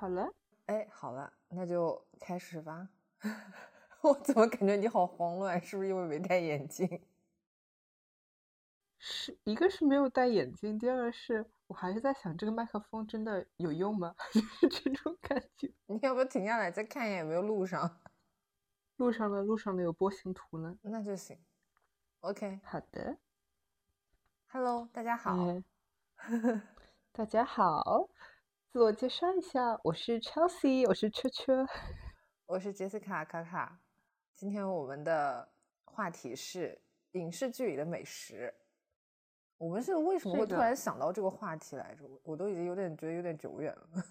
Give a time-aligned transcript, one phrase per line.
[0.00, 0.32] 好了，
[0.64, 2.88] 哎，好了，那就开始吧。
[4.00, 5.60] 我怎么感觉你好慌乱？
[5.62, 6.88] 是不是因为没戴眼镜？
[8.96, 14.14] 是一个是没有戴眼镜，第二个是我还是在想，这个麦克风真的有用吗？
[14.32, 15.70] 就是这种感觉。
[15.84, 18.00] 你要不要停下来再看一眼有没有录上？
[18.96, 20.78] 录上了，录上了有波形图呢？
[20.80, 21.38] 那就行。
[22.20, 23.18] OK，好的。
[24.46, 25.36] Hello，大家好。
[25.44, 25.62] 哎
[27.12, 28.08] 大家好，
[28.72, 31.66] 自我介绍一下，我是 Chelsea，我是车车。
[32.46, 33.80] 我是杰西卡卡卡。
[34.36, 35.48] 今天我们的
[35.86, 36.80] 话题是
[37.14, 38.54] 影视剧里的美食。
[39.58, 42.04] 我们是为什么会突然想到这个话题来着？
[42.06, 44.04] 我我都已经有点觉得有点久远了。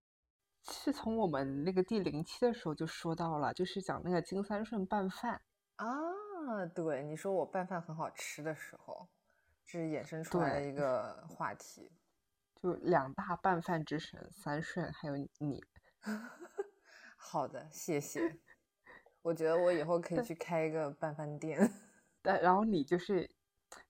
[0.64, 5.42] 是从我们那个第零期的时候就说到了，就是讲那个金三顺拌饭。
[5.76, 9.06] 啊，对，你说我拌饭很好吃的时候，
[9.66, 11.92] 这是衍生出来的一个话题。
[12.66, 15.62] 就两大拌饭之神三顺，还有你。
[17.16, 18.36] 好的，谢谢。
[19.22, 21.70] 我觉得我以后可以去开一个拌饭店。
[22.22, 23.24] 但然后你就是，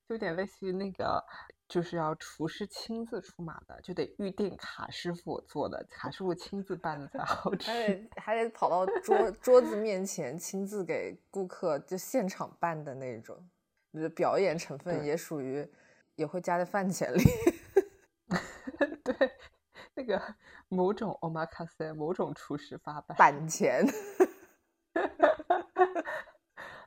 [0.07, 1.25] 就有点类似于那个，
[1.67, 7.71] 就是要厨师亲自出马的，就得预定卡师傅做的，卡师傅亲自拌的才好还吃。
[7.71, 13.43] 得还得跑到桌桌子面前亲自给顾客就现场拌的那种，
[13.91, 15.67] 就是表演成分也属于
[16.17, 17.23] 也会加在饭钱里。
[19.97, 20.35] 对，那个
[20.69, 23.17] 某种 omakase，某种厨师发办。
[23.17, 23.83] 板钱。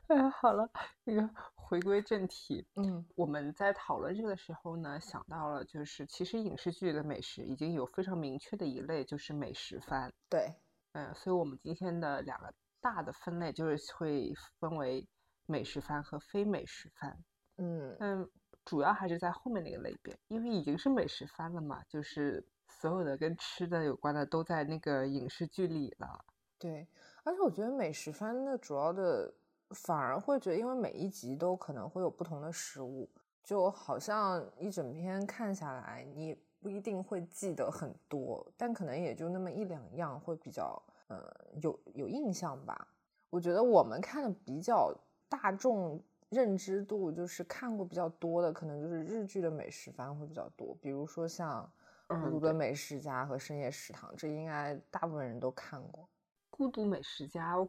[0.06, 0.70] 哎呀，好了，
[1.04, 10.12] 那个回归正题，嗯我们在讨论这个的时候呢，想到了就是其实影视剧里的美食已经有非常明确的一类，就是美食番。
[10.28, 10.52] 对，
[10.92, 15.06] 嗯，所以我们今天的两个大的分类就是会分为
[15.46, 17.16] 美食番和非美食番。
[17.58, 18.30] 嗯嗯，
[18.64, 22.44] 主要还是在后面那个类别，因为已经是美食番了嘛，就是
[22.80, 26.24] 所有的跟吃的有关的都在那个影视剧里了。
[26.58, 26.86] 对，
[27.24, 29.32] 而且我觉得美食番的主要的
[29.70, 33.08] 反而会觉得，因为每一集都可能会有不同的食物，
[33.42, 41.24] 就好像一整篇看下来，你不一定会记得很多，但可能也就那么一两样会比较呃
[41.62, 42.88] 有有印象吧。
[43.30, 44.94] 我觉得我们看的比较
[45.28, 51.64] 大众认知度，就是看过比较多的，可能就是日剧的美食番会比较多，比如说像
[52.10, 56.08] 《嗯孤独的美食家》和《深夜食堂》，这应该大部分人都看过。
[56.50, 57.68] 孤独美食家，我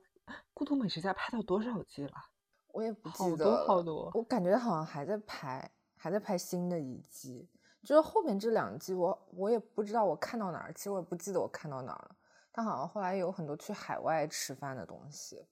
[0.54, 2.14] 孤独美食家拍到多少季了？
[2.70, 4.12] 我也不记得了多好多。
[4.16, 7.48] 我感觉好像还在拍，还在拍新的一季。
[7.84, 12.16] 就是后面这两季我，我也不知道我看到哪儿，其实我也不记得我看到哪儿了。
[12.52, 15.46] 但好像后来有很多去海外吃饭的东西。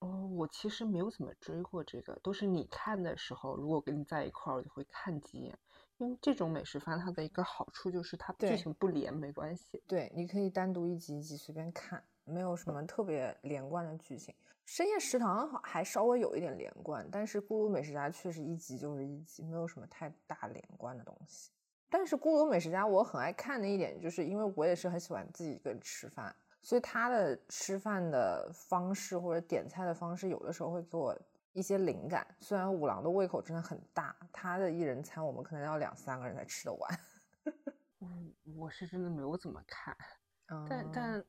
[0.00, 5.58] 哦，我其实没有怎么追过这个，都是你看的时候，如果跟你在一块儿，我就会看几眼。
[5.98, 9.82] 因为这种美食番它的一个好处就是它剧情不连，没关系。
[9.86, 14.32] 对，你可以单独一集一集随便看，没有什么特别连贯的剧情。
[14.64, 21.50] 深夜食堂好还稍微有一点连贯，但是孤独美食家确实一集就是一集，没有什么太大连贯的东西。
[21.90, 26.32] 但是孤独美食家我很爱看的一点，就是因为我也是很喜欢自己一个人吃饭，
[26.62, 31.18] 所以他的吃饭的方式或者点菜的方式，有的时候会给我
[31.52, 32.26] 一些灵感。
[32.40, 37.00] 虽然五郎的胃口真的很大，他的一人餐我们可能要两三个人才吃得完。
[38.00, 39.96] 嗯，我是真的没有怎么看，
[40.68, 41.24] 但嗯但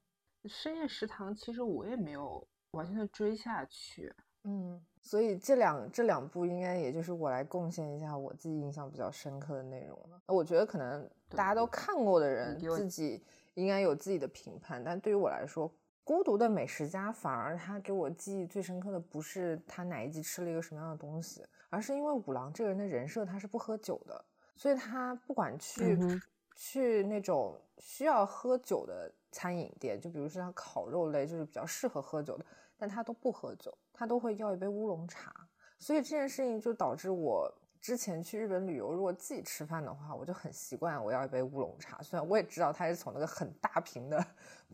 [0.46, 4.14] 深夜食堂其实我也没有完全的追下去。
[4.44, 10.22] 嗯，所以这两这两部应该也就是我来贡献一下我自己印象比较深刻的内容了。
[10.28, 13.22] 我觉得可能大家都看过的人自己
[13.56, 15.70] 应该有自己的评判，但对于我来说，
[16.10, 24.26] 《孤独的美食家》反而他给我记忆最深刻的不是他哪一集吃了一个什么样的东西，而是因为五郎这个人的人设他是不喝酒的，
[24.56, 26.20] 所以他不管去、嗯
[26.56, 32.46] 去那种需要喝酒的餐饮店，就比如说像烤肉类，就是比较适合喝酒的，
[32.76, 35.32] 但他都不喝酒，他都会要一杯乌龙茶。
[35.78, 37.50] 所以这件事情就导致我
[37.80, 42.02] 之前去日本旅游，如果自己吃饭的话，我就很习惯我要一杯乌龙茶。
[42.02, 44.26] 虽然我也知道他是从那个很大瓶的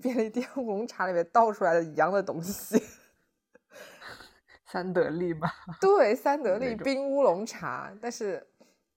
[0.01, 2.81] 便利店乌龙茶里面倒出来的一样的东西。
[4.65, 5.49] 三得利吧，
[5.79, 8.45] 对，三得利冰乌龙茶，但是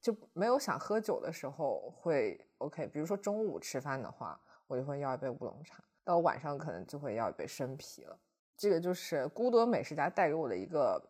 [0.01, 2.87] 就没有想喝酒的时候会 OK。
[2.89, 8.19] 比如说中午吃饭的话，我就会要一杯乌龙茶，到晚上可能就会要一杯生啤了。
[8.57, 11.01] 这个就是孤独美食家带给我的一个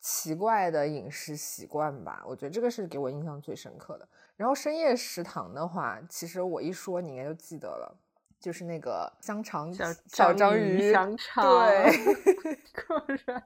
[0.00, 4.08] 奇怪的饮食习惯吧，我觉得这个是给我印象最深刻的。
[4.36, 7.94] 然后深夜食堂的话，其实我一说你应该就记得了，
[8.44, 11.96] 就是那个香肠小小章章鱼香肠，对，
[12.86, 13.42] 果然，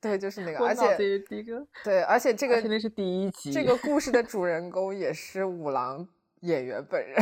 [0.00, 6.04] 对，就是那个，而且第一个，对，而且这个而且那是第一集，这个故事的主人公也是五郎
[6.40, 7.16] 演员本人。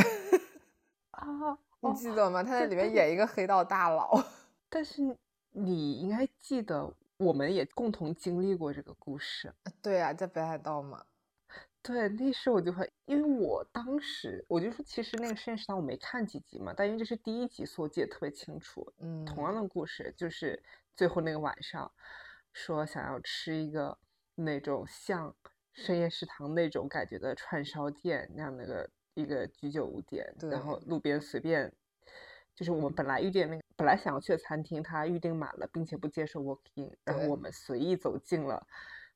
[1.13, 2.41] 啊，啊， 你记得吗？
[2.41, 4.19] 他在里面演一个黑道大佬。
[4.67, 5.15] 但是
[5.51, 9.53] 你应该记得，我们也共同经历过这个故事。
[9.79, 11.03] 对啊，在北海道嘛。
[11.85, 18.91] 对，那时候我就会，因为我当时我就说，其实那个实验食堂我没看几集嘛，但因为这是第一集，所以我记得特别清楚。
[18.97, 20.63] 嗯，同样的故事，就是
[20.95, 21.91] 最后那个晚上，
[22.53, 23.95] 说想要吃一个
[24.33, 25.35] 那种像
[25.73, 31.71] 深夜食堂那种感觉的串烧店那样的个一个居酒屋店，然后路边随便，
[32.55, 38.65] 就是我们本来预定那个本来想要去的餐厅，它预定满了，并且不接受 walk in，然后我们随意走进了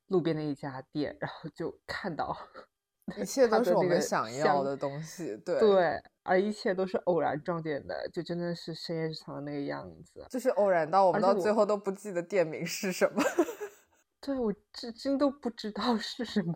[0.09, 2.38] 路边的一家店，然后就看到
[3.17, 5.35] 一切都是我们想要的东西。
[5.38, 10.23] 对，对，而一切都是偶然撞见的，就真的是深夜食堂的那个样子。
[10.29, 13.23] 就是偶然到我们到最后都不记得店名是什么。
[14.21, 16.53] 对，我至今都不知道是什么，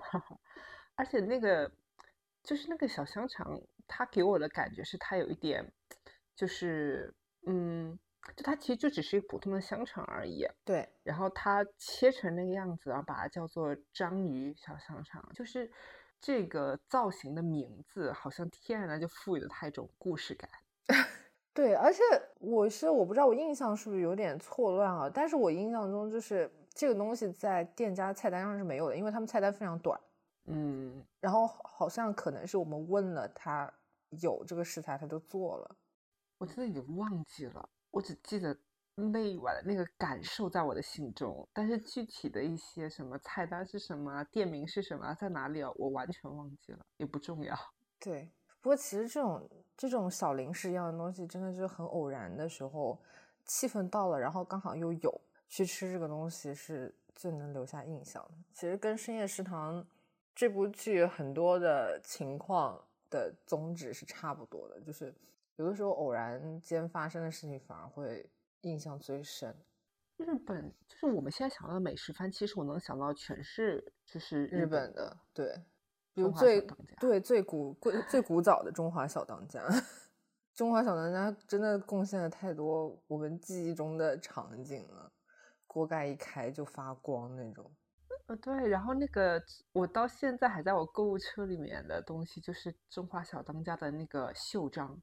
[0.96, 1.72] 而且那个
[2.44, 5.72] 就是那个小香肠，它给我的感觉是它有一点，
[6.36, 7.16] 就是
[7.48, 7.98] 嗯，
[8.36, 15.72] 就它其实就只是一个普通的香肠而已，对，然后它切成那个样子，然后把它叫做章鱼小香肠，就是
[16.20, 20.50] 这个造型的名字，好像天然的就赋予了它一种故事感。
[21.54, 22.02] 对，而且
[22.40, 30.00] 我是我不知道我印象是不是有点错乱啊，但是我印象中就是这个东西在店家菜单上是没有的，因为他们菜单非常短。
[30.46, 33.72] 嗯，然后好像可能是我们问了他
[34.22, 35.76] 有这个食材，他就做了。
[36.40, 38.58] 我真的已经忘记了，我只记得
[38.96, 47.56] 那一晚的那个感受在我的心中，但是具体的一些什么菜单是什么、店名是什么、在哪里啊，我完全忘记了，也不重要。
[48.02, 48.32] 对，
[48.62, 49.48] 不过其实这种
[49.78, 53.00] 这种小零食一样的东西，真的就是很偶然的时候，
[53.46, 58.32] 气氛到了，然后刚好又有去吃这个东西，是最能留下印象的。
[58.54, 59.80] 其实跟《深夜食堂》
[60.34, 65.14] 这部剧很多的情况的宗旨是差不多的，就是
[65.58, 68.30] 有的时候偶然间发生的事情反而会
[68.62, 69.56] 印象最深。
[70.18, 75.64] 日本就是我们现在想到的美食番，其实我能想到全是就是日本本的，对，
[76.14, 76.62] 比如最
[77.00, 79.62] 对最古最最古早的中华小当家，
[80.54, 85.12] 中华小当家真的贡献了太多我们记忆中的场景了，
[85.66, 87.70] 锅盖一开就发光那种。
[88.28, 95.02] 呃，对，然后那个我到现在还在我购物车里面的东西，就是中华小当家的那个袖章，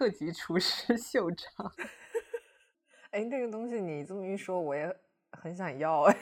[0.00, 1.46] 特级厨师袖章。
[3.12, 4.90] 哎，那个东西你这么一说，我也
[5.32, 6.16] 很想要哎。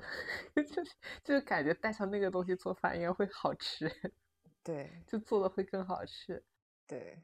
[0.56, 3.88] 就是 就是感觉带上那个东西做饭应该会好吃，
[4.64, 6.42] 对就做的会更好吃。
[6.88, 7.22] 对，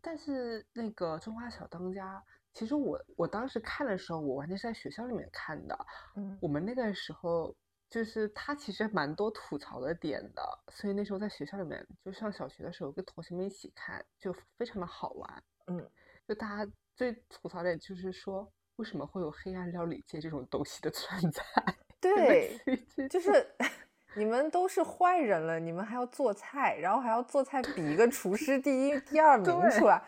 [0.00, 2.20] 但是那个中华小当家，
[2.52, 5.78] 其实我我当时看的时候，我完全是在学校里面看的。
[6.16, 7.54] 嗯我们那个时候
[7.90, 10.42] 就是他其实蛮多吐槽的点的，
[10.72, 15.42] 所以那时候在学校里面，就上小学的时候跟同学们一起看，就非常的好玩。
[15.66, 15.90] 嗯，
[16.26, 21.42] 就大家最吐槽点就是说，为什么会有黑暗料理界这种东西的存在？
[22.00, 22.60] 对，
[23.08, 23.30] 就是
[24.16, 30.02] 你们都是坏人了，你们还要做菜，然后还要做菜比一个厨师第一、第二名对出来，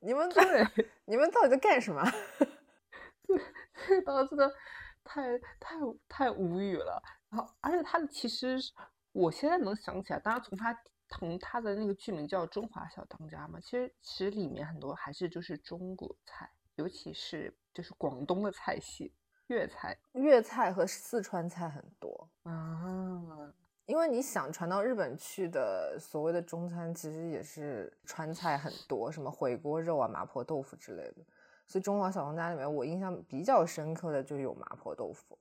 [0.00, 0.90] 你们在对。
[1.06, 2.04] 你们到底在干什么？
[3.86, 4.52] 这个刀真的
[5.02, 5.76] 太太
[6.08, 7.02] 太无语了。
[7.30, 8.58] 然后，而且他的其实
[9.12, 10.76] 我现在能想起来，当然从它
[11.08, 19.12] 从他的那个剧名叫《中华小当家》嘛，其实其实里面很多还是就是中国菜，尤其是就是广东的菜系，
[19.48, 23.52] 粤菜粤菜和四川菜很多，啊。
[23.86, 31.24] 因为你想传到日本去的所谓的中餐，其实也是川菜很多，什么回锅肉啊、麻婆豆腐之类的。
[31.66, 35.36] 所以中华小当家里面，我印象比较深刻的就有麻婆豆腐。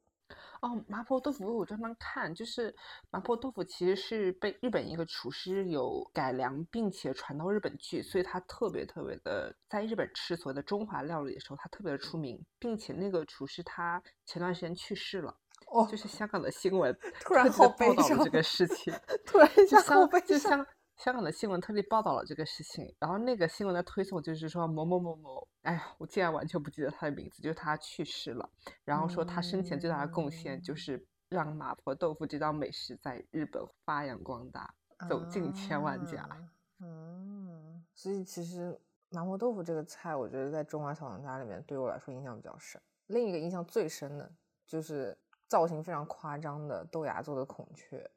[0.61, 2.75] 哦，麻婆豆腐我专门看，就是
[3.09, 15.33] 麻婆豆腐其实是被日本一个厨师有改良，并且传到日本去，所以它特别特别的在日本吃所谓的中华料理的时候，它特别的出名，并且那个厨师他前段时间去世了，
[15.67, 18.93] 哦就是香港的新闻突然报道了这个事情，
[19.25, 20.67] 突然一下好香悲伤。
[20.99, 28.49] 香港的新闻特地报道了这个事情，然后那个新闻的推送就是说某某某某，哎呀，我竟然完全不记得他的名字，就是他去世了，
[28.83, 34.75] 然后说他生前最大的贡献就嗯是让麻婆豆腐这道美食在日本发扬光大，
[35.07, 36.21] 走进千万家。
[36.21, 36.37] 啊
[36.81, 38.77] 嗯，所以其实
[39.09, 42.81] 麻婆豆腐这个菜，我觉得在中华小当家里面对我来说印象比较深。
[43.07, 44.29] 另一个印象最深的
[44.67, 48.11] 就是造型非常夸张的豆芽做的孔雀。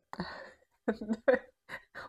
[1.24, 1.42] 对，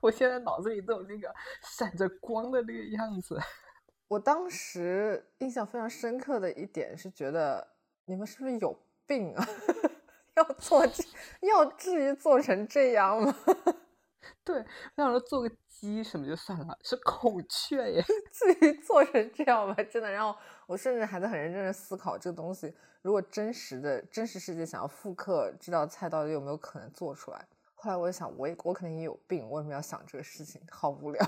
[0.03, 3.39] 我现在脑子里都有那个闪着光的那个样子。
[4.10, 7.65] 我当时印象非常深刻的一点是觉得
[8.03, 9.48] 你们是不是有病啊？
[10.36, 11.03] 要做这
[11.48, 13.33] 要至于做成这样吗？
[14.43, 19.74] 对，我想说做个鸡什么就算了，是孔雀耶，至于做成这样吗？
[19.89, 27.48] 真的然后，我甚至还在很认真的思考这个东西，如果真实的真实世界想要复刻这道菜，到底有没有可能做出来？
[27.83, 30.61] 后来我就想，我也我可能也有病，为什么要想这个事情？
[30.71, 31.21] 好无聊。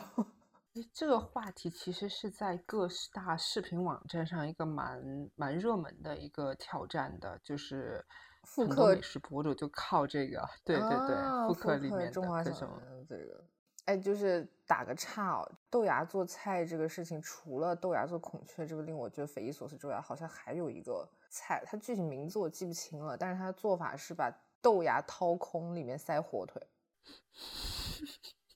[0.94, 8.06] 这个话题其实是在各大视频网站上一个蛮蛮热门的一个挑战的，就是
[8.44, 12.70] 复刻美食博主就靠这个，对对对，复刻里面中华各种
[13.06, 13.44] 这个。
[13.84, 24.32] 哎，就是打个岔哦，豆芽做菜这个事情，除了豆芽做孔雀这个令我觉得匪夷所思之外，好像还有一个菜，它具体名字我记不清了，但是它的做法是把
[24.66, 26.60] 豆芽掏空，里面塞火腿。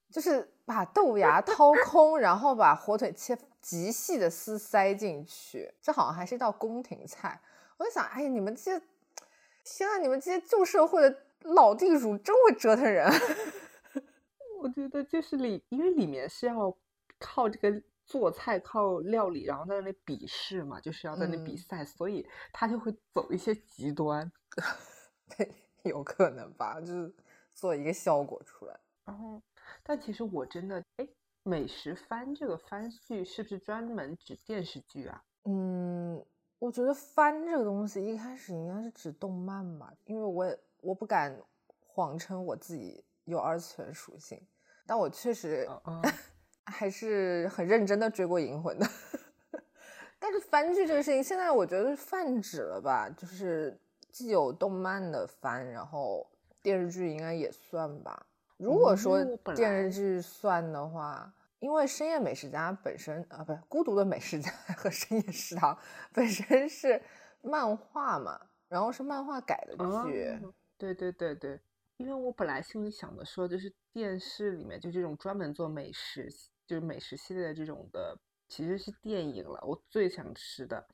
[0.10, 7.40] 就是把豆芽掏空，然后把火腿切极细的丝塞进去，这好像还是一道宫廷菜。
[7.78, 8.82] 我就想，哎呀，你们这些，
[9.64, 13.08] 天啊，你们这些旧社会的老地主真会折腾人。
[14.64, 16.76] 我觉得就是里，因为里面是要
[17.20, 24.32] 靠这个做菜、靠料理，然后在那里比试嘛，就是要在那比赛，所以他就会走一些极端。
[25.38, 27.14] 对， 有可能吧，就是
[27.54, 29.42] 做一个效果出来，然后。
[29.84, 31.08] 但其实我真的哎，
[31.44, 35.24] 美食番这个番剧是不是专门指电视剧啊？
[35.46, 36.26] 嗯，
[36.58, 41.40] 我觉得番这个东西一开始应该是指动漫吧，因为我也我不敢
[41.86, 44.42] 谎称我自己有二次元属性，
[44.88, 45.68] 但我确实
[46.66, 48.88] 还是很认真的追过《银魂》的。
[50.18, 53.80] 但是番剧这个事情，现在我觉得泛指了吧，就是
[54.12, 56.30] 既有动漫的番，然后
[56.62, 58.26] 电视剧应该也算吧。
[58.58, 59.24] 如果说
[59.56, 65.76] 电视剧算的话，因为《深夜美食家》本身啊，不是《孤独的美食家》和《深夜食堂》
[66.14, 67.02] 本身是
[67.42, 69.76] 漫画嘛，然后是漫画改的
[70.06, 70.38] 剧。
[70.78, 71.60] 对对对对，
[71.98, 76.30] 因为我本来心里想的说，就是电视里面就这种专门做美食，
[76.66, 79.62] 就是美食系列的这种的，其实是电影了。
[79.66, 80.86] 我最想吃的，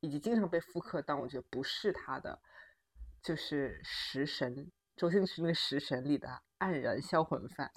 [0.00, 2.38] 以及经常被复刻，但我觉得不是它的，
[3.24, 4.54] 就是《食神》，
[4.94, 6.28] 周星驰那个《食神》里的。
[6.58, 7.70] 黯然销魂饭，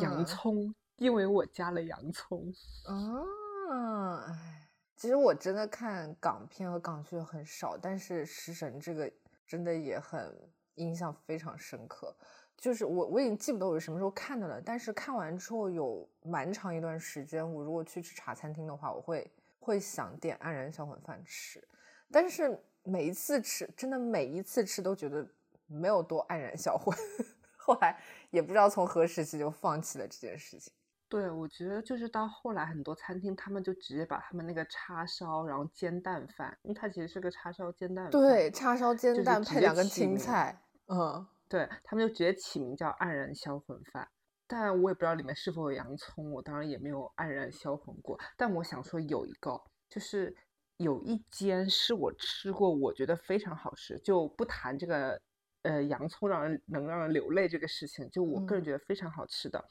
[0.00, 2.52] 洋葱，因为我加了洋葱。
[2.84, 9.10] 啊，哎，其实我真的看港片和港剧很少，但是《食神》这个
[9.46, 10.36] 真的也很
[10.74, 12.14] 印象非常深刻。
[12.56, 19.30] 就是我我已经记不得我是什么时候看的了，但是看完之后有蛮长一段时间，我如果去吃茶餐厅的话，我会
[19.60, 21.62] 会想点黯然销魂饭吃。
[22.10, 25.28] 但是每一次吃，真的每一次吃都觉得
[25.66, 26.96] 没有多黯然销魂。
[27.58, 27.98] 后来
[28.30, 30.72] 也不知道从何时起就放弃了这件事情。
[31.08, 38.10] 对，我觉得就是到后来很多餐厅他们就直接把他们那个叉烧，然后煎蛋饭，因为它其实是个叉烧煎蛋。
[38.10, 40.62] 对，叉烧煎蛋配两个青菜。
[40.86, 44.08] 嗯，对他们就直接起名叫黯然销魂饭。
[44.48, 48.16] 但我也不知道里面是否有洋葱，我当然也没有黯然销魂过。
[48.36, 50.36] 但我想说有一个，就是
[50.76, 55.20] 有一间是我吃过，我觉得非常好吃，就不谈这个。
[55.62, 59.68] 呃，洋葱让人能让人流泪这个事情，就我个人觉得非常好吃的。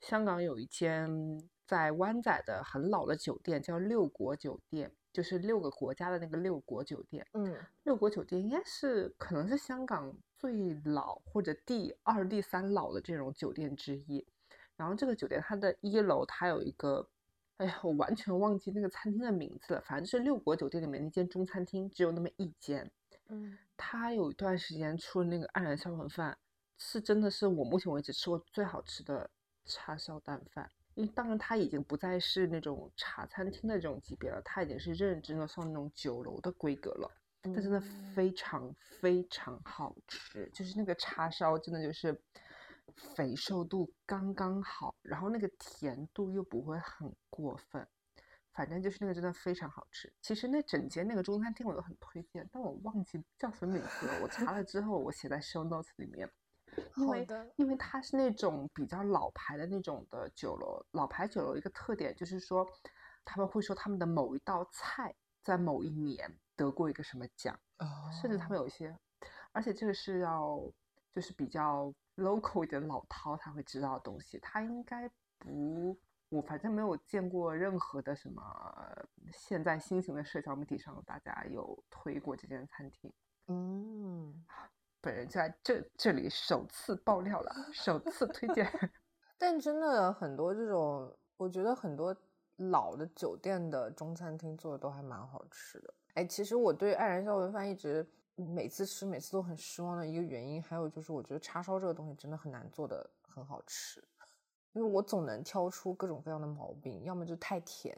[0.00, 1.10] 香港有一间
[1.66, 7.26] 在湾仔的很老的酒店，叫六国酒店，就是六个国家的那个六国酒店。
[7.32, 14.24] 嗯，六国酒店应该是可能是香港最老或者第二、第三老的这种酒店之一。
[14.76, 17.08] 然后这个酒店它的一楼它有一个，
[17.56, 22.90] 哎呀，我完全忘记那个餐厅的名字了，反正是六国酒店里面那间中餐厅，只有那么一间。
[23.28, 23.56] 嗯。
[23.76, 26.36] 他有一段时间出了那个黯然销魂饭，
[26.78, 29.30] 是真的是我目前为止吃过最好吃的
[29.64, 30.70] 叉烧蛋饭。
[30.94, 37.10] 因为当然他已经不再是那种茶餐厅的这种级别了，他已经是认真的上那种酒楼的规格了。
[37.42, 37.78] 但真的
[38.14, 42.18] 非常非常好吃，就是那个叉烧真的就是
[42.94, 47.86] 肥瘦度刚刚好，然后那个甜度又不会很过分。
[48.52, 50.10] 反正就是那个真的非常好吃。
[50.22, 54.22] 其实那整间那个中餐厅我都很推荐，但我忘记叫什么名字了。
[54.22, 56.30] 我查了之后，我写在 show notes 里面。
[56.96, 57.26] 因为
[57.56, 62.66] 因为它是那种比较老牌的那种的酒楼，老牌酒楼一个特点就是说，
[63.26, 67.58] 他们会说他们的某一道菜在某一年得过一个什么奖，
[68.22, 68.94] 甚至他们有一些，
[69.52, 70.60] 而且这个是要
[71.16, 75.98] 就是比较 local 一点老饕他会知道的东西，他应该不。
[76.28, 78.42] 我反正没有见过任何的什么
[79.32, 83.10] 现在新型的社交媒体上大家有推过这间餐厅。
[83.46, 84.44] 嗯，
[85.00, 88.70] 本人在这这里首次爆料了，首次推荐。
[89.38, 92.14] 但真的很多这种，我觉得很多
[92.56, 95.94] 老的酒店的中餐厅做的都还蛮好吃的。
[96.14, 98.06] 哎，其实我对黯然销魂饭一直
[98.36, 103.10] 每次吃每次都很失望的一个原因，还有就是我觉得叉烧这个东西真的很难做的。
[103.36, 104.02] 很好吃，
[104.72, 107.94] 因为我总能挑出各种各样的毛病，要么就太甜，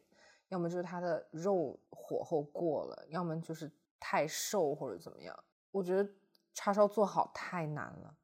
[0.48, 5.44] 要么就是它的肉火候过了，要么就是太瘦或者怎么样。
[5.70, 6.10] 我觉得
[6.54, 8.17] 叉烧做好太难了。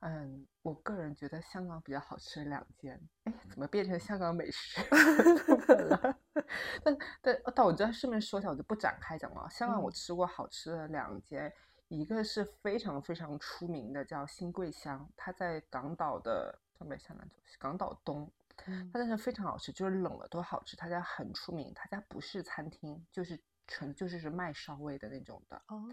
[0.00, 4.80] 嗯，我个人觉得香港比较好吃的两间，哎，怎么变成香港美食
[5.88, 6.18] 了？
[6.84, 9.48] 但但但我就顺便说一下，我就不展开讲了。
[9.50, 11.52] 香港我吃过好吃的两间，
[11.88, 20.76] 一个是非常非常出名的，叫新桂香，它在港岛的上北下南左西，港岛东，它真的非常好吃，就是冷了都好吃。
[20.76, 25.88] 他家很出名，他家不是餐厅，就是纯就是是卖烧味的那种的，哦，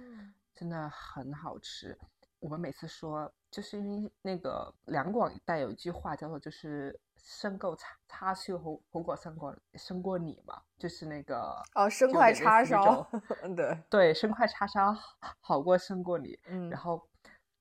[0.53, 1.97] 真的很好吃。
[2.41, 13.07] 我们每次说，就是因为那个两广一带有一句话叫做“就是生够叉叉烧红红果生过生过你”嘛，就是那个哦生块叉烧，
[13.55, 14.91] 对对，生块叉烧
[15.39, 16.37] 好过生过你。
[16.47, 17.07] 嗯，然后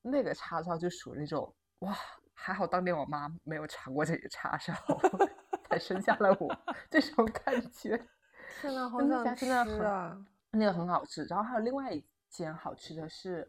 [0.01, 1.95] 那个叉烧就属于那种哇，
[2.33, 4.73] 还好当年我妈没有尝过这个叉烧，
[5.69, 6.57] 才生下了我
[6.89, 7.95] 这种感觉。
[8.59, 9.45] 天呐，好想吃
[9.83, 10.17] 啊！
[10.53, 11.23] 那个很好吃。
[11.25, 13.47] 然后还有另外一间好吃的是。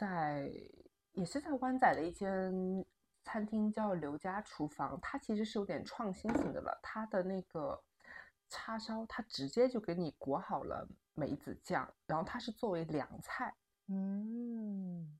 [0.00, 0.50] 在
[1.12, 2.82] 也是在湾仔的一间
[3.22, 6.80] 餐厅叫刘家厨房，它其实是有点创新型的了。
[6.82, 7.78] 它的那个
[8.48, 13.54] 叉烧，它直接就给你裹好了梅子酱，然后它是作为凉菜，
[13.88, 15.18] 嗯，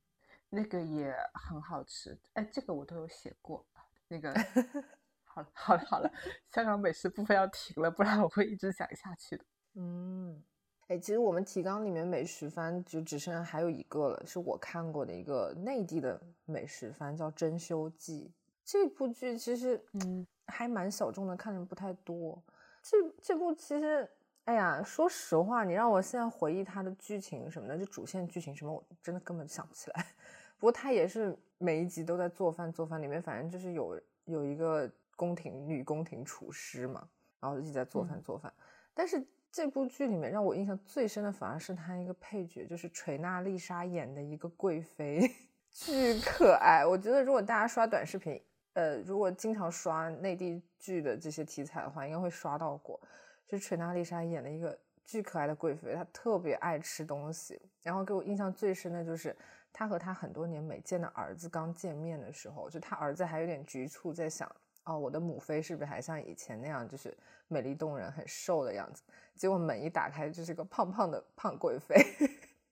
[0.49, 2.19] 那个也很好吃。
[2.33, 3.67] 哎，这个我都有写过。
[4.09, 4.33] 那个
[5.25, 6.11] 好了好了好了，
[6.51, 9.45] 香港美食部分要停了，不然我会一直讲下去的。
[9.75, 10.43] 嗯。
[10.91, 18.29] 哎，其实我们提纲里面美食番就只剩还有一个了，是我看过的一个内地的美食番，叫《珍馐记》。
[18.65, 22.43] 这部剧其实嗯还蛮小众的，看的人不太多。
[22.83, 24.11] 这这部其实，
[24.47, 30.07] 哎呀，说实话，你让我现在回忆它的剧情什么的，就主线剧情什么，我真的根本想不起来。
[30.59, 38.53] 不过它也是每一集都在做饭，做饭里面反正就是有有一个宫廷女宫廷厨师嘛，然后一直在做饭做饭，
[38.93, 39.25] 但是。
[39.53, 45.29] 这部剧里面让我印象最深的反而是她一个配角，就是锤娜丽莎演的一个贵妃，
[45.71, 46.87] 巨可爱。
[46.87, 48.41] 我觉得如果大家刷短视频，
[48.75, 53.01] 呃，如果经常刷内地剧的这些题材的话，应该会刷到过。
[53.49, 57.61] 就是锤娜丽莎演的一个巨可爱的贵妃，她特别爱吃东西。
[57.83, 59.35] 然后给我印象最深的就是
[59.73, 64.49] 她和她很多年没见的儿子刚见面的时候，就她儿子还有点局促，在想。
[64.85, 67.17] 哦，我的母妃是不是还像以前那样，就是
[67.49, 69.03] 美丽动人、很瘦的样子？
[69.37, 71.95] 结果门一打开，就是个胖胖的胖贵妃。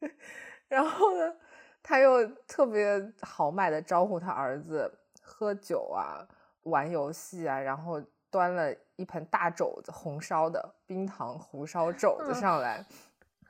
[0.69, 1.37] 然后呢，
[1.83, 4.91] 他又特别豪迈的招呼他儿子
[5.23, 6.27] 喝酒啊、
[6.65, 12.85] 玩游戏啊，然后端了一盆大肘子红烧的冰糖红烧肘子上来，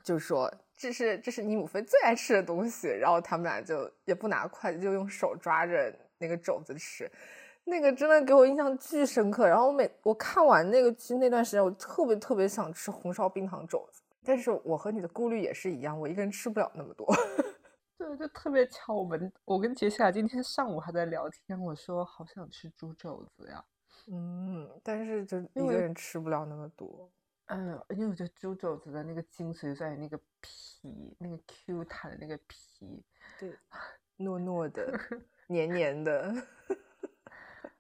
[0.03, 2.89] 就说这是这是你母妃最爱吃的东西。
[2.89, 7.11] 然后他们俩就也不拿筷子，就用手抓着那个肘子吃。
[7.69, 17.07] 那个真的给我印象巨深刻，然后我每我看完那个剧那段时间，我特别特别想吃红烧冰糖肘子，但是我和你的顾虑也是一样，我一个人吃不了那么多。
[17.99, 23.65] 对，就特别巧，我们我跟杰西卡今天上午还在聊天，我说好想吃猪肘子呀，
[24.11, 27.11] 嗯，但是就一个人吃不了那么多。
[27.47, 33.03] 嗯，因为我觉得猪肘子的那个精髓在于那个皮，那个 Q 弹的那个皮，
[33.39, 33.51] 对，
[34.19, 34.99] 糯糯的，
[35.49, 36.33] 黏黏的。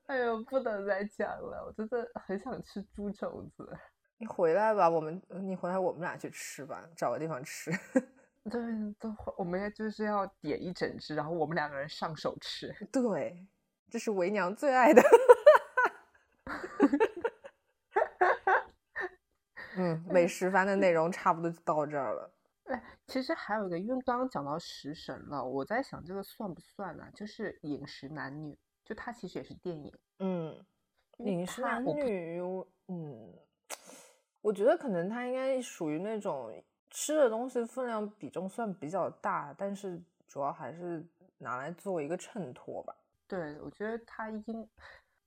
[0.08, 3.78] 哎呦，不能再讲了，我真的很想吃猪肘子。
[4.16, 7.70] 你回来吧，我们你回来，我们俩去吃吧，找个地方吃。
[8.50, 8.58] 对，
[8.98, 12.74] 都我们也就是要点一整只，然后我们两个人上手吃。
[12.90, 13.46] 对，
[13.90, 15.02] 这是为娘最爱的。
[19.76, 22.32] 嗯，美食番的内容差不多就到这儿了。
[22.64, 27.04] 哎，其实还有一个，因为刚刚讲到食神了，我在想这个算不算呢？
[27.14, 28.58] 就是饮食男女。
[28.88, 30.64] 就它其实也是电影，嗯，
[31.18, 32.40] 饮食男女，
[32.86, 33.34] 嗯，
[34.40, 42.96] 我觉得可能它应该属于那种吃的东西分量比重算比较大，但是主要还是拿来做一个衬托吧。
[43.26, 44.66] 对，我觉得它应，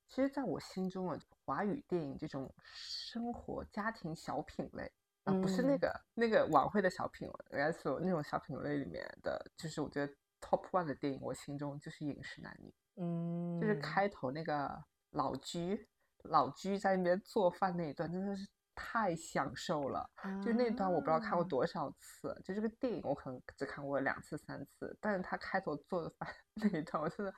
[0.08, 4.90] 其实在我心中啊，华语电影这种生活家庭小品类
[5.22, 12.74] 啊，不是那个那个晚会的小品，应该是那种小品类里面的，就是我觉得 top one 的电影，我心中就是饮食男女。
[13.02, 15.88] 嗯，就是开头那个老居，
[16.22, 20.08] 老居在那边做饭那一段，真的是太享受了。
[20.40, 27.34] 就那段我不知道看过多少次，就这个电影我可能只看过两次三次，但是他开头做的饭 那一段，我真的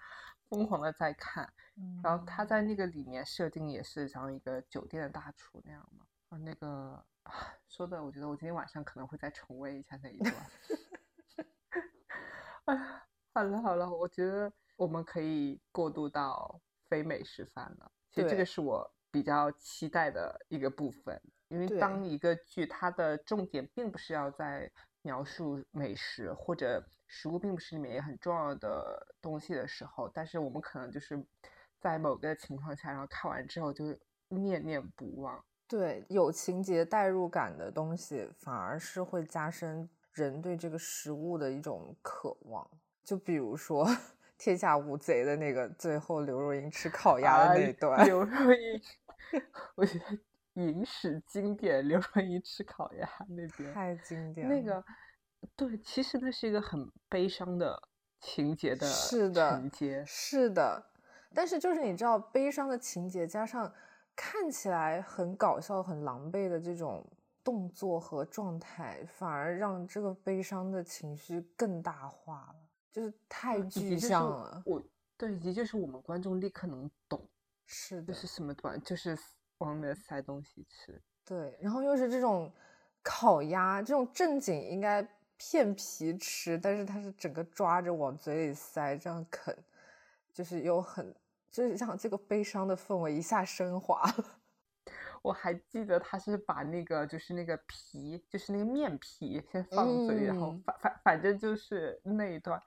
[0.49, 1.51] 疯狂的在看。
[2.03, 6.05] 然后他在那个里面设定也是像一个酒店的大厨那样嘛。
[6.29, 7.05] 啊，那个
[7.69, 10.35] 说的，我觉得我今天晚上可能会再重温一下那一段。
[12.67, 14.53] 哎呀，好了好了，我觉得。
[14.77, 17.91] 我们可以过渡到非美食番了。
[18.11, 24.71] 其实这个是我比较期待的一个部分，因为当一个剧它的重点并不是要在
[25.03, 31.23] 描述美食或者食物并不是里面也很重要的东西的时候，但是我们可能就是
[31.79, 33.85] 在某个情况下，然后看完之后就
[34.29, 35.45] 念念不忘。
[35.67, 42.69] 对，有情节代入感的东西，反而是会加深人对这个食物的一种渴望。
[43.03, 43.87] 就比如说
[44.37, 48.83] 《天下无贼》的那个最后刘若英吃烤鸭的那一段，刘若英，
[49.77, 50.19] 我觉得
[50.55, 54.49] 影史经典，刘若英吃烤鸭那边太经典。
[54.49, 54.85] 那个，
[55.57, 57.81] 对，其实那是一个很悲伤的
[58.21, 60.85] 情节的，是的，情节是的。
[61.35, 63.73] 但是就是你知道，悲伤的情节加上。
[64.17, 67.05] 看起来很搞笑、很狼狈的这种
[67.43, 72.64] 动作和状态，反而让这个悲伤的情绪更大化了，
[72.95, 74.63] 就是太具象了。
[74.65, 74.81] 我
[75.17, 77.29] 对，以及就是我们观众立刻能懂，
[77.67, 79.19] 是的，就是什么短，就是
[79.59, 81.03] 往里面塞东西吃。
[81.25, 82.53] 对，然后又是这种
[83.03, 85.03] 烤鸭，这种正经应该
[85.37, 89.57] 片皮吃，但是它是整个抓着往嘴里塞，这样啃，
[90.33, 91.13] 就是又很。
[91.51, 94.25] 就是让这个悲伤的氛围一下升华了。
[95.25, 102.63] 我还记得他是把那个就是那个皮，就是那个面皮先放嘴，然后反反反正就是那一段。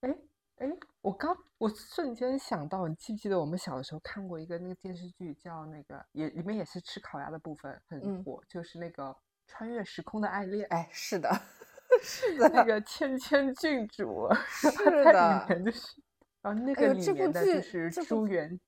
[0.00, 0.16] 哎
[0.56, 9.14] 哎，我刚我瞬间想到，你记不记得我们小的时候看过一个那个电视剧，叫那个也里面也是吃烤鸭的部分很火，就是那个
[9.46, 10.66] 穿越时空的爱恋。
[10.70, 11.30] 哎，是的，
[12.02, 14.70] 是的，那个千千郡主是
[15.04, 16.02] 的，里面就是。
[16.40, 18.58] 啊，那个里面的就是朱元，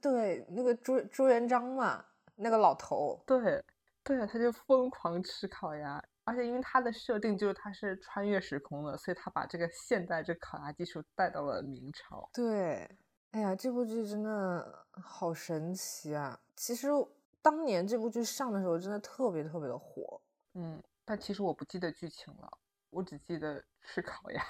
[0.00, 2.04] 对，那个朱朱元璋嘛，
[2.36, 3.64] 那个老头，对，
[4.04, 12.28] 对，他就疯狂吃烤鸭，而且因为他的设定就是他是穿越时空的，所以他把这个现代这烤鸭技术带到了明朝。
[12.32, 12.88] 对，
[13.32, 16.38] 哎呀，这部剧真的好神奇啊！
[16.54, 16.88] 其实
[17.42, 20.20] 当年这部剧上的时候，真的特别特别的火。
[20.54, 22.58] 嗯，但其实我不记得剧情了，
[22.90, 24.42] 我只记得吃烤鸭。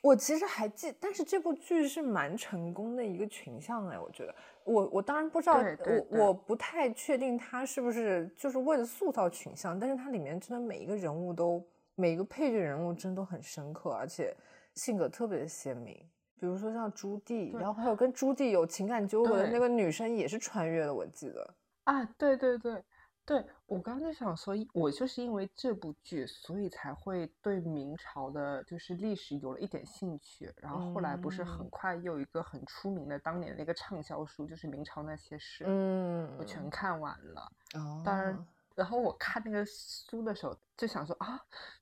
[0.00, 4.34] 我其实还记，但是这部剧是蛮成功的一个群像哎，我觉得，
[4.64, 5.62] 我我当然不知道，
[6.10, 11.62] 我我不太确定他是不是就是为了塑造群像，但是它里面真的每一个人物都，
[11.94, 14.34] 每一个配角人物真的都很深刻，而且
[14.74, 15.94] 性格特别的鲜明。
[16.38, 21.54] 比如说像朱棣，然后还有跟朱棣有情感纠葛的那个女生也是穿越的，我记得。
[21.84, 22.82] 啊，对对对。
[23.26, 30.52] 对我刚刚就想说，我就是因为这部剧，所以才会对明朝的，就是历史有了一点兴趣。
[30.56, 37.52] 然后后来不是很快又有一个很出名的当年那个畅销书，就是《明朝那些事》，嗯，我全看完了。
[37.74, 41.40] 哦，当然，然后我看那个书的时候，就想说啊，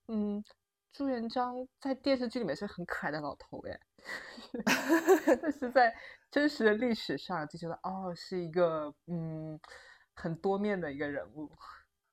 [0.08, 0.44] 嗯，
[0.92, 3.80] 朱元璋在电视剧里面是很可爱的老头哎，
[5.40, 5.96] 但是在
[6.30, 9.58] 真实的历史上就觉得哦，是一个嗯。
[10.20, 11.48] 很多面的一个人物，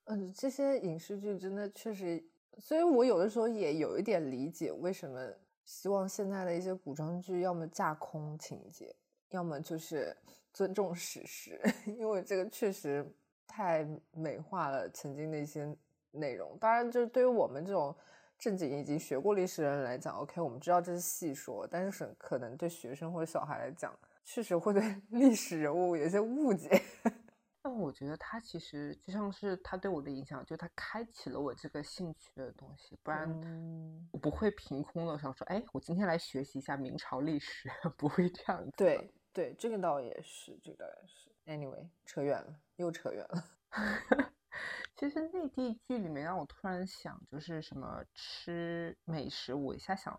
[0.05, 2.23] 嗯，这些影视剧真的确实，
[2.59, 5.19] 所以我有的时候也有一点理解为什么
[5.63, 8.95] 希望现在的一些古装剧要么架空情节，
[9.29, 10.15] 要么就是
[10.53, 11.59] 尊重史实，
[11.97, 13.05] 因为这个确实
[13.47, 15.75] 太美化了曾经的一些
[16.11, 16.55] 内容。
[16.59, 17.93] 当然，就是对于我们这种
[18.37, 23.91] 正经已经学过历史的人来讲，OK，我们知道这是戏说，但是可能对学生或者小孩来讲，
[24.23, 26.79] 确实会对 历史人物有些误解。
[27.65, 33.28] 但我觉得他其实就像是他对我的影响，就他开启了我这个兴趣的东西，不然
[34.12, 38.71] 我不会凭空的想说，哎，我今天来学习一下明朝历史， 不会这样子。
[38.78, 41.32] 对对，这个倒也是，这个倒也是。
[41.47, 43.43] Anyway，扯远了，又扯远了。
[44.95, 50.15] 其实内地剧里面让我突然想，就是什么吃美食，我一下想，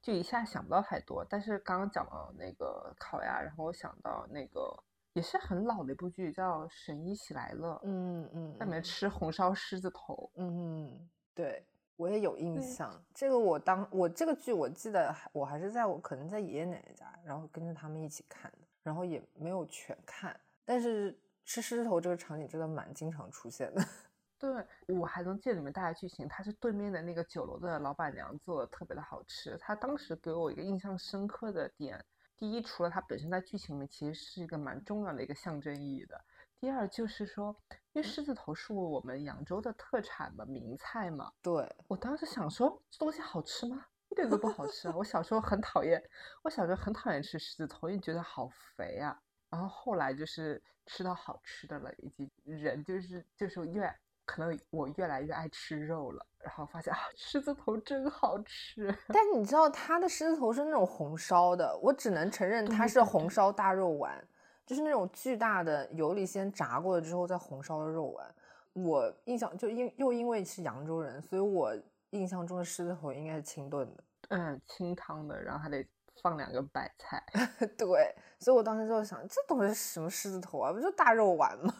[0.00, 1.22] 就一下想不到太多。
[1.28, 4.82] 但是刚刚讲到那个烤鸭，然后我想到那个。
[5.14, 7.72] 也是很老的一部剧，叫《神医喜来乐》。
[7.82, 10.30] 嗯嗯，在里面吃红烧狮子头。
[10.36, 12.92] 嗯，对我也有印象。
[13.12, 20.38] 这个我当我这个剧，我记得我还是在我可能在爷爷奶奶家，然后跟着他们一起看的，然后也没有全看。
[20.64, 23.84] 但是吃狮子头这个场景真的蛮经常出现的。
[24.38, 24.64] 对
[24.96, 29.58] 我还能记得里面大概剧情，他是对面的那个酒楼的老板娘做的特别的好吃。
[29.58, 32.02] 他当时给我一个印象深刻的点。
[32.40, 36.18] 第一，除了它本身在剧情里面其实是一个蛮重要的一个象征意义的。
[36.58, 37.54] 第二，就是说，
[37.92, 41.30] 因为狮子头是我们扬州的特产嘛，名菜嘛。
[41.42, 43.84] 对我当时想说，这东西好吃吗？
[44.08, 44.94] 一点都不好吃啊！
[44.96, 46.02] 我小时候很讨厌，
[46.42, 49.20] 我小时候很讨厌吃狮子头，因为觉得好肥啊。
[49.50, 53.94] 然后后来就是吃到好吃的了，以及人就是就是越。
[54.30, 58.96] 可能我越来越爱吃肉了，然后发现啊，狮子头真好吃。
[59.08, 64.24] 但你知道，它的狮子头是那种红烧的，我只能承认它是红烧大肉丸。
[64.64, 68.34] 就是那种巨大的油里先炸过了之后再红烧的肉丸。
[68.72, 71.76] 我印象就因又因为是扬州人，所以我
[72.10, 74.04] 印象中的狮子头应该是清炖的。
[74.28, 75.84] 嗯，清汤的，然后还得
[76.22, 77.20] 放两个白菜。
[77.76, 80.72] 对，所以我当时就想，这东西是什么狮子头啊？
[80.72, 81.74] 不就大肉丸吗？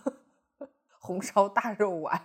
[0.98, 2.20] 红烧大肉丸。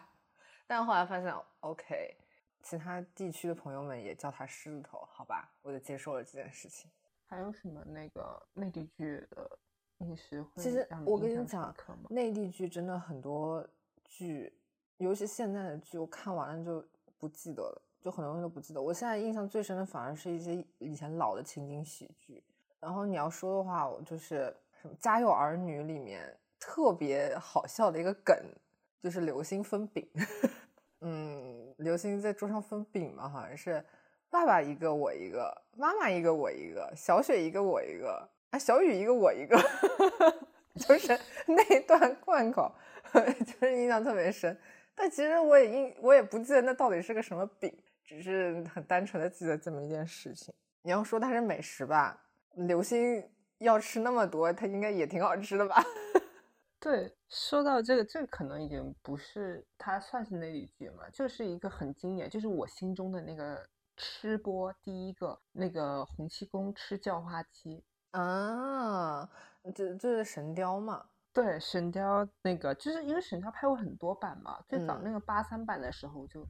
[0.68, 2.16] 但后来发现，OK，
[2.64, 6.90] 其他地区的朋友们也叫他狮子头，好吧，我就接受了这件事情。
[7.26, 9.60] 还有什么那个内地剧的
[10.00, 11.76] 饮食会其实我跟你讲，
[12.10, 13.68] 内地剧真的很多
[14.04, 14.54] 剧，
[14.98, 18.82] 尤其现在的剧，我看完了就不记得了，就很多东西都不记得。
[18.82, 22.44] 我现在印象最深的反而是一些以前老的情景喜剧。
[22.80, 28.38] 然后你要说的话，我就是什么《家有儿女》里面特别好笑的一个梗，
[29.06, 30.04] 就是流星分饼。
[31.02, 33.86] 嗯，流星在桌上分饼嘛，好像是
[34.32, 39.56] 爸爸一个我一个，妈妈一个我一个，小雪一个我一个，啊，小雨一个我一个，
[40.88, 41.16] 就是
[41.46, 42.74] 那段贯口，
[43.14, 44.58] 就是印象特别深。
[44.96, 47.72] 但其实我也印我也不记得那到底是个什么饼，
[48.04, 50.52] 只是很单纯的记得这么一件事情。
[50.82, 52.20] 你要说它是美食吧，
[52.56, 53.24] 流星
[53.60, 55.84] 要吃那么多，它应该也挺好吃的吧？
[56.82, 63.62] 对，说到这个，这个可能已经不是它算是那一句嘛，就是一个很经典，就是我心中的那个
[63.98, 69.30] 吃播第一个那个洪七公吃叫花鸡，啊，
[69.76, 71.08] 这这是神雕嘛？
[71.34, 76.48] 对，神雕那个，就是因为神雕拍过很多版嘛，最早嗯那个八三版的时候就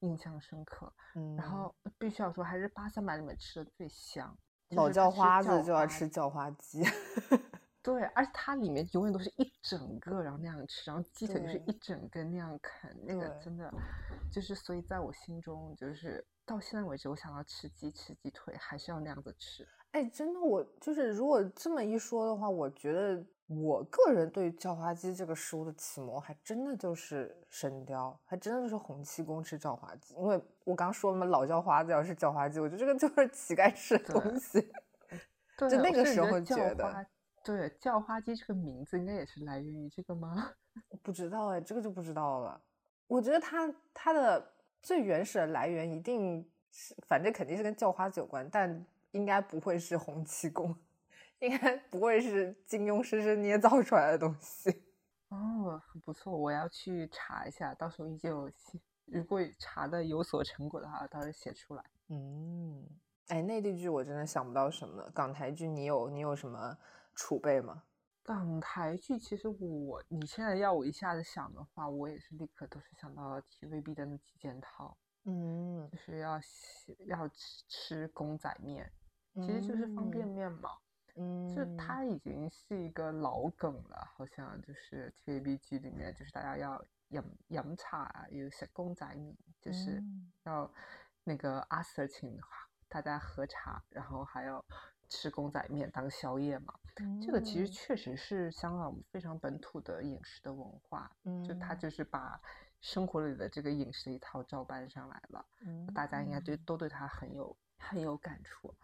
[0.00, 4.38] 印象深刻，嗯，然后必须要说还是八三版里面吃的最香，
[4.70, 6.84] 老叫花子就要吃叫花鸡。
[7.88, 13.72] 对，而且它里面永远都是一整个，然后那样吃，然后鸡腿就是一整根那样啃，那个真的
[14.30, 19.66] 就是，所以在我心中，就是到现在为止，我想要吃鸡吃鸡腿，还是要那样子吃。
[19.92, 30.14] 哎，真的，我就是如果这么一说的话，我觉得我个人对叫花鸡这个食物的启蒙，还真的就是神雕，还真的就是洪七公吃叫花鸡。
[30.16, 34.60] 因为我刚说了嘛，老叫花子要吃叫花鸡，我觉得这个就是乞丐吃的东西。
[35.56, 37.02] 对，就那个时候觉得花，
[37.48, 40.52] 对，叫花鸡这个名字应该也是来源于这个吗？
[41.02, 42.60] 不知道哎，这个就不知道了。
[43.06, 50.76] 我觉得它它的最原始的来源一定是，反正肯定是跟叫花子有关，但应该不会是洪七公，
[51.38, 54.82] 应该不会是金庸生生捏造出来的东西。
[55.30, 58.78] 哦，很不错，我要去查一下，到时候依旧写
[59.10, 61.82] 如果查的有所成果的话，到时候写出来。
[62.08, 62.86] 嗯，
[63.28, 65.10] 哎，内地剧我真的想不到什么了。
[65.14, 66.76] 港台剧你有你有什么
[67.18, 67.82] 储备吗？
[68.22, 78.92] 港台剧其实我，你现在要我一下子想的话，我也是立刻都是想到 TVB 的那几件套，嗯就是要写要吃吃公仔面，
[79.34, 80.70] 其实就是方便面嘛。
[81.16, 90.72] 嗯，就它已经是一个老梗了，好像就是 TVB 剧里面，就是大家要饮饮茶啊，有食公仔面，就是嗯要
[91.24, 92.38] 那个阿 Sir 请
[92.88, 94.64] 大家喝茶，然后还要
[95.08, 96.74] 吃公仔面当宵夜嘛。
[97.22, 101.10] 这个其实嗯确实是香港非常本土的饮食的文化，
[101.46, 102.40] 就它嗯就是把
[102.80, 105.46] 生活里的这个饮食一套照搬上来了，
[105.94, 108.74] 大家应该对嗯都对它很有很有感触。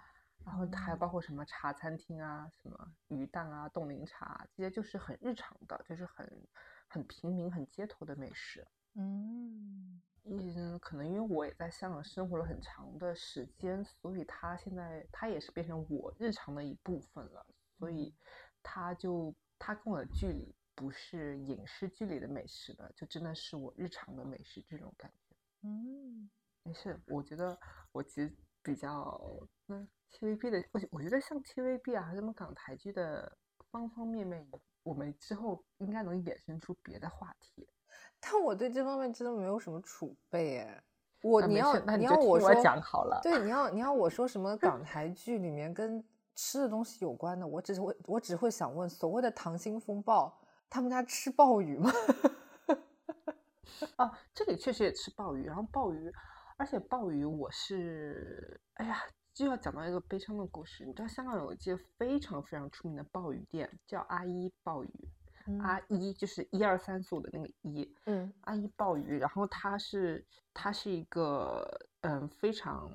[0.44, 6.46] 然后还嗯包括什么茶餐厅啊，什么鱼蛋啊、冻柠茶啊这些就是很日常的，就是很
[6.86, 8.66] 很平民、很街头的美食。
[8.94, 17.46] 嗯嗯，可能因为我也在香港生活了很长的时间，所以它现在它也是变成我日常的一部分了，
[17.78, 18.14] 所以
[18.62, 25.36] 它就它跟我的距离不是影视剧里的美食了，就真的是我日常的美食这种感觉。
[25.62, 26.30] 嗯
[26.62, 27.58] 没事，我觉得
[27.92, 29.20] 我其实比较
[29.68, 33.36] 嗯 TVB 的，我我觉得像 TVB 啊，什么港台剧的
[33.70, 34.48] 方方面面，
[34.82, 37.68] 我们之后应该能衍生出别的话题。
[38.24, 40.82] 但我对这方面真的没有什么储备哎。
[41.22, 43.20] 我你要你要我说听我讲好了。
[43.22, 50.36] 对，你要你要我说什么 港台剧里面跟吃的东西有关的，我只是会我只会想问，所谓的溏心风暴，
[50.68, 51.90] 他们家吃鲍鱼吗？
[53.96, 56.12] 啊， 这里确实也吃鲍鱼，然后鲍鱼，
[56.58, 60.84] 而且鲍鱼我是，哎呀，就要讲到一个悲伤的故事。
[60.84, 64.90] 你知道香港有一间非常非常出名的鲍鱼店，叫阿一鲍鱼，
[65.60, 68.32] 阿一就是一二三四五的那个一，嗯。
[68.42, 71.66] 阿一鲍鱼，然后它是它是一个
[72.00, 72.90] 嗯非常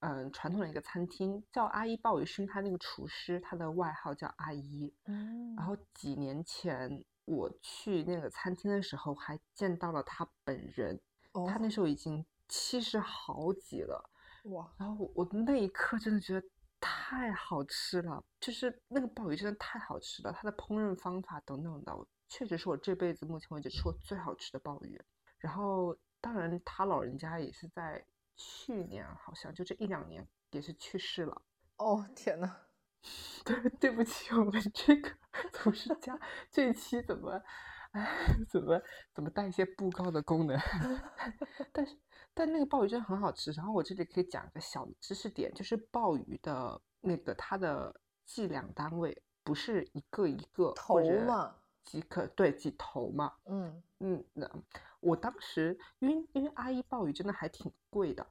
[0.00, 4.92] 嗯传统的一个餐厅，叫阿一鲍鱼，是因为他那个厨师他的外号叫阿一。
[5.06, 11.00] 嗯然后几年前我去那个餐厅的时候，还见到了他本人，
[11.32, 11.58] 他哦。
[11.60, 14.10] 那时候已经七十好几了。
[14.44, 16.46] 哇，然后我我那一刻真的觉得
[16.80, 21.92] 太好吃了，就是那个鲍鱼真的太好吃了，它的烹饪方法等等的，
[22.28, 25.00] 确实是我这辈子目前为止吃过最好吃的鲍鱼。
[25.38, 28.04] 然后，当然他老人家也是在
[28.36, 31.42] 去年，好像就这一两年也是去世了。
[31.76, 32.56] 哦天呐，
[33.44, 35.10] 对对不起，我们这个
[35.52, 36.18] 同事家
[36.50, 37.40] 这一期怎么，
[37.92, 38.82] 哎，怎么
[39.14, 40.58] 怎么带一些布告的功能？
[41.72, 41.96] 但是
[42.38, 43.50] 但那个鲍鱼真的很好吃。
[43.50, 51.52] 然后我这里可以讲一个小知识点，就是鲍鱼的那个它的计量单位不是一个一个头嘛，
[51.84, 53.34] 几克对几头嘛？
[53.46, 54.48] 嗯嗯，那
[55.00, 58.24] 我当时因为因为阿姨鲍鱼真的还挺贵的，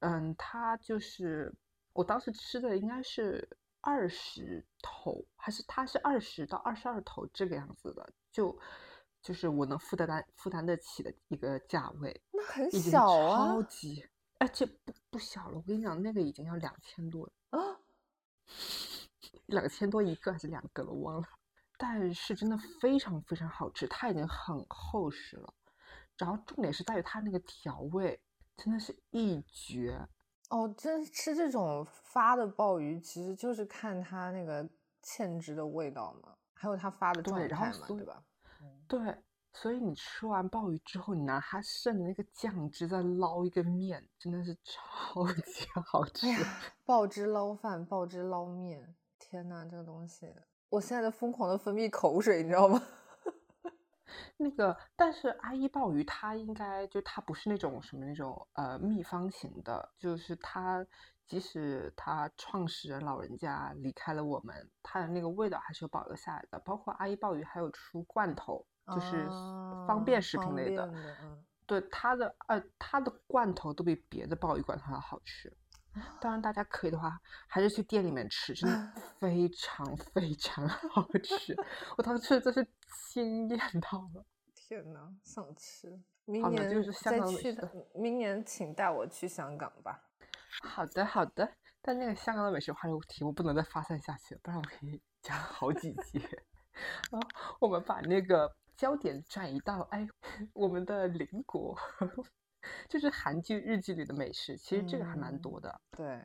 [0.00, 1.54] 嗯，它就是
[1.92, 3.48] 我当时吃的应该是
[3.80, 8.58] 二十头，还是它是二十到二十二头这个样子的，就
[9.26, 14.06] 就是我能负担负担得起的一个价位，那很小啊超级，
[14.38, 15.56] 而且不不小了。
[15.56, 17.58] 我跟你讲，那个已经要两千多了，啊！
[19.46, 21.26] 两千多一个还是两个了，我忘了。
[21.76, 25.52] 但是真的非常非常好吃，它已经很厚实了。
[26.16, 28.22] 然后重点是在于它那个调味，
[28.56, 30.06] 真的是一绝。
[30.50, 34.64] 哦，真吃这种发的鲍鱼，其实就是看它那个
[35.02, 38.22] 芡汁的味道嘛，还有它发的状态嘛，对吧？
[38.88, 39.22] 嗯对，
[39.52, 46.32] 所以你吃完鲍鱼之后，你拿它剩的那个酱汁再捞一个面，真的是超级 好吃哎。
[46.32, 46.38] 呀，
[46.84, 50.32] 爆汁捞饭，鲍汁捞面，天呐，这个东西，
[50.68, 52.80] 我现在在疯狂的分泌口水，你知道吗？
[54.38, 60.86] 那个，但是阿一鲍鱼它应该就它不是那种什么那种呃秘方型的，就是它
[61.26, 66.58] 即使它创始人老人家离开了我们，它的那个味道还是有保留下来的。
[66.60, 69.26] 包括阿一鲍鱼还有出罐头，就是
[69.86, 75.52] 方便啊食品类的，便的嗯对它的呃它的罐头都比别的鲍鱼罐头要好吃。
[76.20, 77.18] 当然，大家可以的话，
[77.48, 81.56] 还是去店里面吃，真的 非常非常好吃。
[81.96, 82.70] 我当时吃的真是
[83.12, 84.24] 惊艳到了。
[84.54, 85.98] 天呐，想吃！
[86.26, 90.02] 明年就是香港美食明年请带我去香港吧。
[90.62, 91.50] 好的，好的。
[91.80, 96.18] 但那个香港的美食话题我不能再发散下去了，不然我可以讲好几节。
[97.10, 97.28] 然后
[97.60, 100.06] 我们把那个焦点转移到哎，
[100.52, 101.76] 我们的邻国，
[102.88, 105.80] 就是韩剧、日剧里的美食，其实这个还蛮嗯多的。
[105.96, 106.20] 对，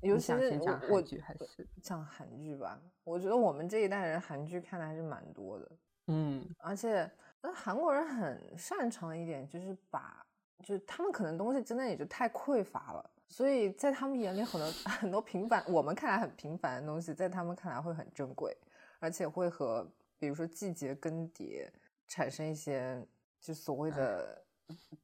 [0.00, 1.66] 你尤其是想先讲我我韩剧还是？
[1.82, 5.70] 讲韩剧吧，我觉得我们这一代人韩剧看的还是蛮多的，
[6.08, 10.24] 嗯，而且那韩国人很擅长一点，就是把
[10.60, 18.56] 就是他们可能东西真的也就太匮乏了，所以在他们眼里很多 很多平凡，我们看来很平凡的东西，在他们看来会很珍贵，
[18.98, 21.68] 而且会和比如说季节更迭
[22.06, 23.06] 产生一些
[23.40, 24.44] 就所谓的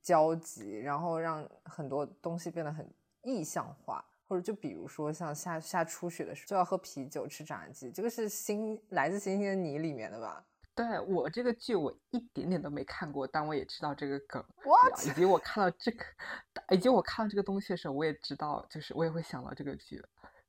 [0.03, 2.89] 交集，然后让很多东西变得很
[3.23, 4.05] 意象化。
[4.25, 10.43] 或者就比如说像下下初雪的时候就要喝啤酒吃炸鸡，这个是新来自星星的你里面的吧？
[10.75, 14.43] 对我这个剧我一点点都没看过，但我也知道这个梗？
[15.05, 16.05] 以及我看到这个，
[16.75, 20.03] 以及我看到这个东西的时候，我也知道，就是我也会想到这个剧。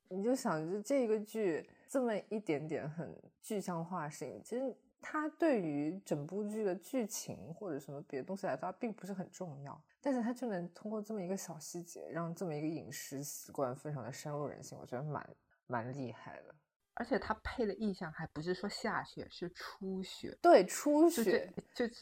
[0.08, 4.74] 你就想就这个剧这么一点点很具象化性，其实
[5.06, 15.36] 它对于整部剧的剧情或者什么别的东西来说，它并不是很重要，但是它就能通过这么一个小细节，让这么一个饮食习惯非常的深入人心，我觉得蛮
[15.66, 16.54] 蛮厉害的。
[16.94, 21.94] 而且它配的意象还不是说下雪，是初雪，对，初雪这就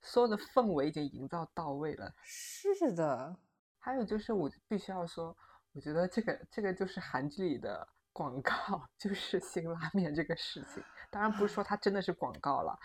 [0.00, 2.14] 所有的氛围已经营造到位了。
[2.22, 3.34] 是的，
[3.78, 5.36] 还有就是，我必须要说，
[5.72, 10.82] 我觉得这个这个就是韩剧里的广告， 就是辛拉面这个事情。
[11.14, 12.76] 当然不是说它真的是广告了，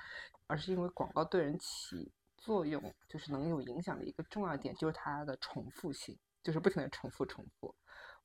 [0.46, 7.74] 而是因为广告对人起作用，就是能有影响的一个重要点，就是它的重复性，就是不停的重复重复。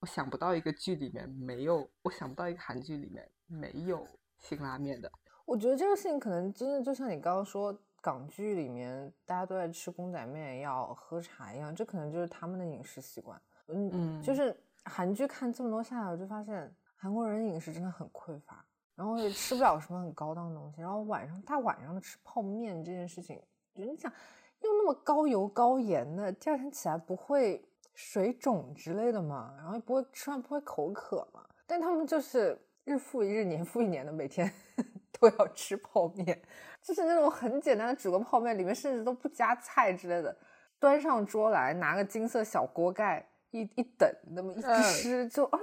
[0.01, 4.07] 我想不到一个剧里面没有，我想不到一个韩剧里面没有
[4.39, 5.11] 辛拉面的。
[5.47, 13.41] 我觉得这个事情可能真的就像你刚刚说，港剧里面大家都在吃公仔面要喝茶一样，这可能就是他们的饮食习惯。
[13.69, 18.63] 嗯，嗯就是韩剧看这么多下来，我就发现韩国人饮食真的很匮乏，
[18.97, 23.41] 然后也吃不了什么很高档的东西，然后晚上大晚上的吃泡面这件事情，
[23.75, 24.13] 就是你想
[24.61, 27.65] 用那么高油高盐的，第二天起来不会
[27.95, 29.55] 水肿之类的嘛？
[29.59, 31.45] 然后也不会吃完不会口渴嘛？
[31.67, 34.53] 但他们就是日复一日、年复一年的每天
[35.19, 36.41] 都要吃泡面，
[36.83, 40.37] 就是那种很简单的煮个泡面，里面甚至都不加菜之类的，
[40.79, 45.59] 端上桌来，拿个金色小锅盖一一等，那么一嗯吃就啊，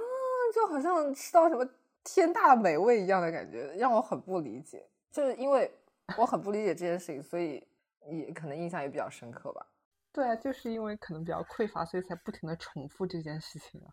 [0.54, 1.66] 就好像吃到什么
[2.04, 4.88] 天大的美味一样的感觉，让我很不理解。
[5.10, 5.70] 就是因为
[6.16, 7.66] 我很不理解这件事情，所以
[8.06, 9.66] 也可能印象也比较深刻吧。
[10.10, 13.88] 对啊，就是因为可能比较匮乏，所以才不停的重复这件事情啊。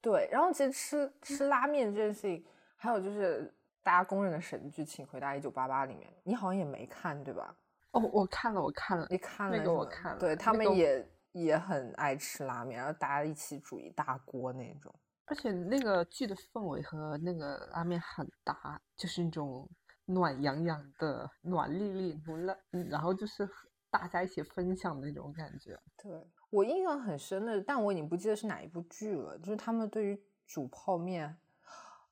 [0.00, 2.44] 对，然后其实吃吃拉面这件事情，
[2.76, 3.52] 还有就是
[3.82, 7.56] 大家公认的神剧《请回答一九八八》里面，你好像也没看对吧？
[7.92, 14.94] 哦，我看了，我看了，你看了那个我看了，对他那个们也也很爱吃拉面，然后大家一起煮一大锅那种。
[15.26, 19.68] 而且那个剧的氛围和那个拉面很搭，就是那种
[20.04, 23.48] 暖洋洋的、暖丽丽、暖，嗯然后就是
[23.90, 25.78] 大家一起分享的那种感觉。
[25.96, 31.36] 对我印象很深的，但我已经不记得是哪一部剧了，就是他们对于煮泡面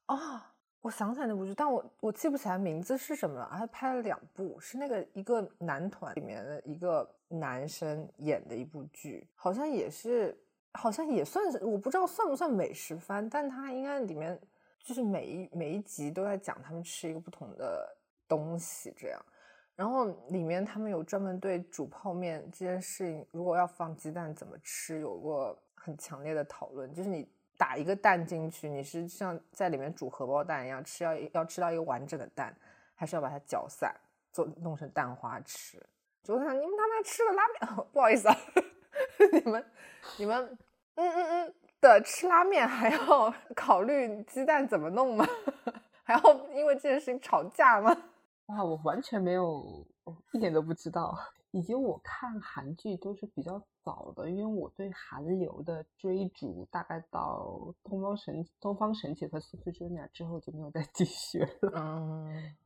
[0.07, 0.51] 啊。
[0.81, 3.49] 我想起来那部剧，但我我记不起来名字是什么了。
[3.49, 10.39] 还拍了两部，是那个一个男团里面的一个男生演的一部剧，好像也是，
[10.75, 14.39] 好像也算是，我不知道算不算美食番，但它应该里面
[14.81, 17.97] 就是每一每一集都在讲他们吃一个不同的
[18.29, 19.25] 东西这样。
[19.75, 27.29] 然后里面他们有专门对煮泡面这件事情，如果要放鸡蛋怎么吃，有过很强烈的讨论，就是你。
[27.57, 32.53] 打一个蛋进去，你是像在里面煮荷包蛋一样吃，要要吃到一个完整的蛋，
[32.97, 33.95] 还是要把它搅散，
[34.33, 35.81] 做弄成蛋花吃？
[36.25, 38.37] 就我想，你们他妈吃个拉面， 不好意思啊，
[39.45, 39.65] 你们
[40.19, 40.59] 你们
[40.97, 45.27] 嗯嗯嗯的吃拉面还要 考虑鸡蛋怎么弄吗？
[46.03, 46.21] 还要
[46.55, 47.95] 因为这件事情吵架吗？
[48.47, 49.87] 哇，我完全没有，
[50.33, 51.17] 一点都不知道。
[51.51, 57.47] 以及我看韩剧都是比较早的，因为我对韩流的追逐大概到
[57.89, 61.71] 《东方神东方神起》和《Super Junior》之后就没有再继续了。
[61.77, 62.57] 嗯，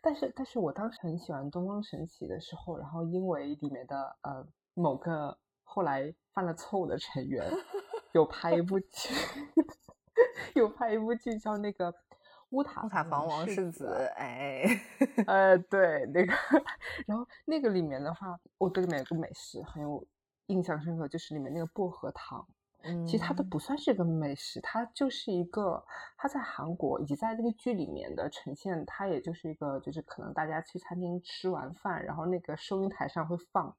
[0.00, 5.36] 但是但是我当时很喜欢《东方神起》的时候，然后因为里面的呃某个
[5.72, 7.50] 后来犯了错误的成员，
[8.12, 9.14] 有拍一部剧，
[10.54, 11.94] 有拍一部剧叫那个。
[12.50, 14.62] 乌塔乌塔房王世子，哎，
[15.26, 16.34] 呃，对，那个，
[17.06, 20.06] 然后那个里面的话，我对里面有个美食很有
[20.48, 22.46] 印象深刻，就是里面那个薄荷糖。
[22.82, 25.82] 嗯，其实它都不算是一个美食，它就是一个，
[26.18, 33.74] 它在韩国以及在那个剧里面的呈现，它也就是一个，就是可能大家去餐厅吃完饭，然后那个收银台上会放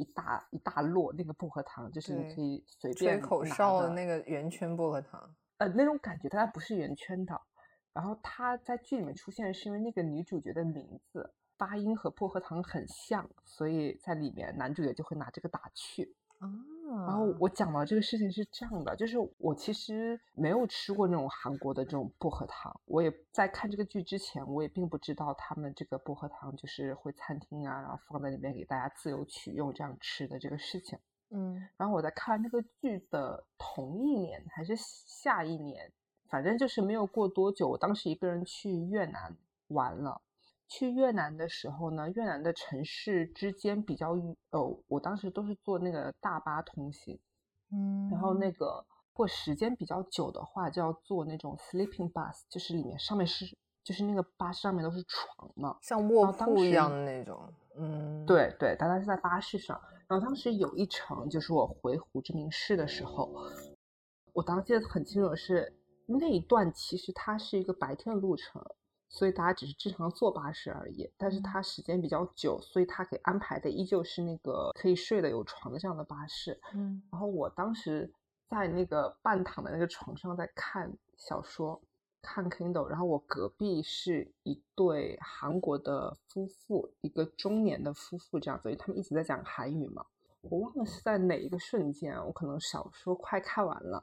[0.00, 7.38] 一大一大摞那个薄荷糖，就是你可以随便吹口哨的那个圆圈薄荷糖，呃，那种感觉，但它不是圆圈的。
[7.92, 16.16] 然后它在剧里面出现，是因为那个女主角的名字发音和薄荷糖很像，所以在里面男主角就会拿这个打趣。
[16.40, 16.50] 啊，
[17.06, 30.98] 然后我讲到这个事情是这样的，就是我其实没有吃过那种韩国的这种薄荷糖，我也在看这个剧之前，我也并不知道他们这个薄荷糖就是会餐厅啊，然后放在里面给大家自由取用这样吃的这个事情。
[31.30, 35.92] 嗯，然后我在看那个剧的同一年还是下一年。
[36.28, 39.36] 反正就是没有过多久，我当时一个人去越南
[39.66, 40.22] 玩了。
[40.70, 44.12] 去越南的时候呢，越南的城市之间比较
[44.50, 47.18] 呃，我当时都是坐那个大巴通行，
[47.72, 53.44] 嗯，然后那个或时间比较久的话，就要坐那种 sleeping bus，就是里面上面是
[53.82, 59.78] 就是那个巴士上面都是床嘛，像卧铺一样的那种，嗯，对对，大概是在巴士上。
[60.06, 63.30] 然后当时有一程就是我回胡志明市的时候，
[64.32, 65.76] 我当时记得很清楚的是。
[66.12, 68.60] 那一段其实它是一个白天的路程，
[69.10, 71.10] 所以大家只是正常坐巴士而已。
[71.18, 76.58] 但是它时间比较久，所以它给安排的依旧是那个可以睡的有床的这样的巴士。
[76.72, 78.10] 嗯，然后我当时
[78.48, 81.80] 在那个半躺的那个床上在看小说，
[82.22, 90.06] 看 Kindle，然后我隔壁是一对韩国的夫妇，一个中年的夫妇这样，所以他们一直在讲韩语嘛。
[90.42, 94.02] 我忘了是在哪一个瞬间，我可能小说快看完了。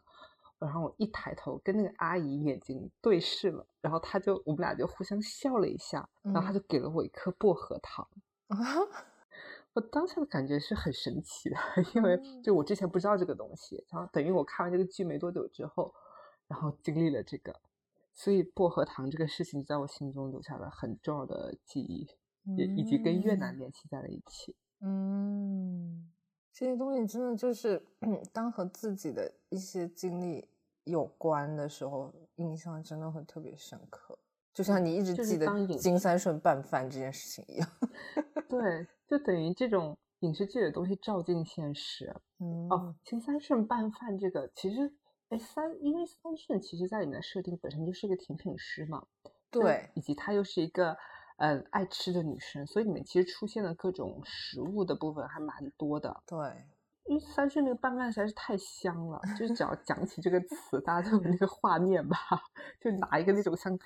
[0.59, 8.07] 然后我一抬头跟那个阿姨眼睛对视了，然后她就我们俩就互相笑了一下，然后她就给了我一颗薄荷糖。
[8.47, 8.55] 啊，
[9.73, 11.57] 我当下的感觉是很神奇的，
[11.93, 15.93] 因为就我之前不知道这个东西，然后等于我看完这个剧没多久之后，
[16.47, 17.59] 然后经历了这个，
[18.13, 22.07] 所以薄荷糖这个事情在我心中留下了很重要的记忆，
[22.55, 24.55] 也以及跟越南联系在了一起。
[24.81, 26.09] 嗯。
[26.59, 27.79] 这些东西真的就是，
[28.33, 30.43] 当和自己的一些经历
[30.85, 34.17] 有关的时候，印象真的会特别深刻。
[34.55, 35.45] 就像你一直记得
[35.77, 37.69] 金三顺拌饭这件事情一样。
[38.49, 42.11] 对，就等于这种影视剧的东西照进现实。
[42.39, 44.91] 嗯，哦，金三顺拌饭这个其实，
[45.29, 49.05] 哎，三因为三顺其实在里面的设定本身就是一个甜品师嘛。
[49.51, 50.97] 对，以及他又是一个。
[51.37, 56.23] 嗯，爱吃的女生，所以里面其实出现的各种食物的部分还蛮多的。
[56.25, 56.37] 对，
[57.05, 62.17] 因为三顺那个拌饭实在是太香了，就是只要讲起这个词，大家都有那个画面吧，
[62.81, 63.77] 就拿一个那种像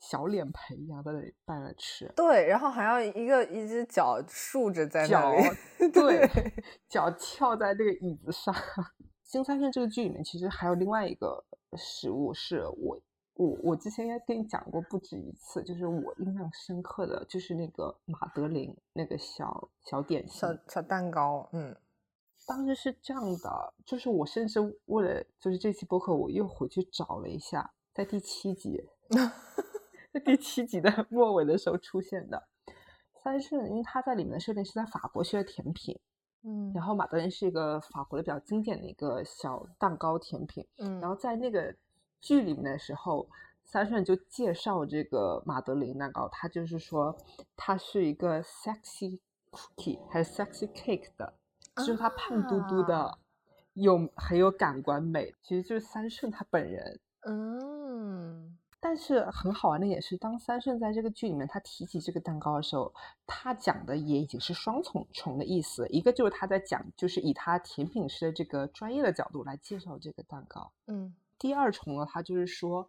[0.00, 2.12] 小脸盆一样在那里拌着吃。
[2.16, 5.48] 对，然后还要一个一只脚竖着在那里，
[5.92, 6.28] 对，
[6.88, 8.54] 脚翘在那个椅子上。
[9.24, 11.42] 新三顺这个剧里面，其实还有另外一个
[11.74, 13.00] 食物是我
[13.34, 21.74] 我我之前应该跟你讲过不止一次，就是我印象深刻的就是那个马德琳那个小小点心，小小蛋糕，嗯，
[22.46, 28.84] 当时是这样的，就是我甚至为了就是这期播客，我又回去找了一下，在第七集，
[30.12, 32.48] 在第七集的 末尾的时候出现的。
[33.22, 35.98] 三顺，因为他在里面的设定是在法国学的甜品。
[36.44, 41.72] 嗯，然后马德琳是一个法国的比较经典的一个小蛋糕甜品，嗯，然后在那个
[42.22, 43.28] 剧里面的时候，
[43.64, 47.14] 三顺就介绍这个马德琳蛋糕，他就是说
[47.54, 49.18] 他是一个 sexy
[49.50, 51.34] cookie 还是 sexy cake 的，
[51.76, 53.18] 就是他胖嘟嘟的，
[53.74, 58.56] 有很有感官美，其实就是三顺他本人，嗯。
[58.84, 62.92] 但是很好玩的也是，当三顺在这个剧里面他提起这个蛋糕的时候，
[63.24, 65.86] 他讲的也已经是双重重的意思。
[65.88, 70.72] 一个就是他在讲，就是以他甜品师的这个专业的角度来介绍这个蛋糕。
[70.88, 72.86] 嗯，第二重呢，他就是说，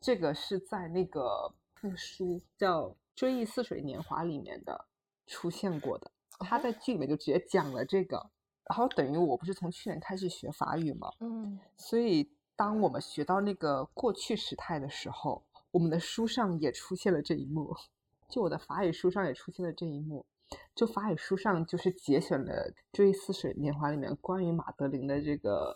[0.00, 2.84] 这个是在那个那个书叫
[3.14, 4.86] 《追忆似水年华》里面的
[5.26, 6.10] 出现过的。
[6.38, 8.30] 他在剧里面就直接讲了这个，
[8.64, 12.32] 然后等于我不是从去年开始学法语嘛，嗯，所以。
[12.56, 17.74] 当我们学到那个过去时态的时候，我们的书上也出现了这一幕。
[18.28, 20.26] 就我的法语书上也出现了这一幕。
[20.74, 25.74] 就法语书上就是节选了《追忆似水年华》里面关于马德琳的这个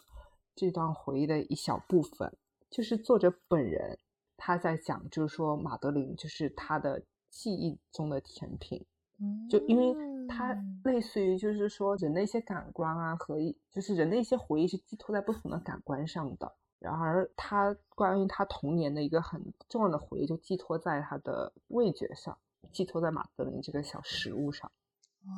[0.54, 2.36] 这段回忆的一小部分，
[2.70, 3.98] 就是作者本人
[4.36, 8.84] 他在讲，就是说马德琳就是他的记忆中的甜品。
[9.48, 10.52] 就因为他
[10.82, 13.36] 类似于就是说人的一些感官啊和
[13.70, 16.52] 就是人的一些回忆是寄托在不同的感官上的。
[16.80, 22.36] 然而，他关于他童年的一个很重要的回忆，就寄托在他的味觉上，
[22.72, 24.70] 寄托在马德琳这个小食物上。
[25.26, 25.32] 哇！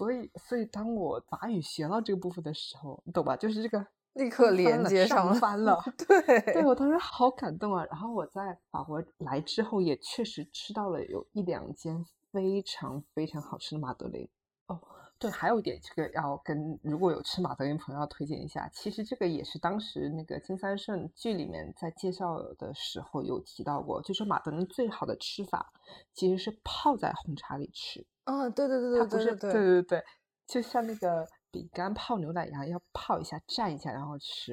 [0.00, 3.36] 所以，所以当我法语学到这个部分的时候，你懂吧？
[3.36, 5.78] 就是这个立刻连接上翻 了。
[5.98, 7.84] 对，对我当时好感动啊！
[7.90, 14.26] 然后我在法国来之后，也确实吃到了有一两间非常非常好吃的马德琳。
[14.68, 14.80] 哦。
[15.20, 18.66] 对，还有一点，这个要跟如果有吃马德琳朋友要推荐一下。
[18.72, 25.70] 其实这个也是当时那个金三顺剧里面在介绍的时候有提到过，就说马德琳最好的吃法
[26.14, 28.06] 其实是泡在红茶里吃。
[28.24, 30.04] 嗯，对对对对，它不是对对对，
[30.46, 34.52] 就像那个饼干泡牛奶一样，要泡一下蘸一下然后吃，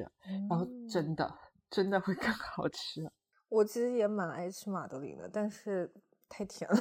[0.50, 1.34] 然后真的
[1.70, 3.10] 真的会更好吃。
[3.48, 5.90] 我其实也蛮爱吃马德琳的，但是
[6.28, 6.76] 太甜了。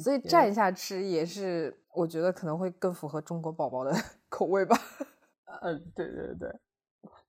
[0.00, 3.92] 所以蘸一下吃也是，我觉得可能会更符合中国宝宝的
[4.28, 4.76] 口味吧。
[5.62, 6.60] 嗯， 对对对，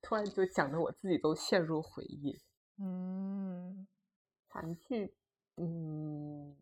[0.02, 2.40] 突然就讲的我自己都陷入回忆。
[2.80, 3.86] 嗯，
[4.48, 5.14] 韩剧，
[5.58, 6.56] 嗯，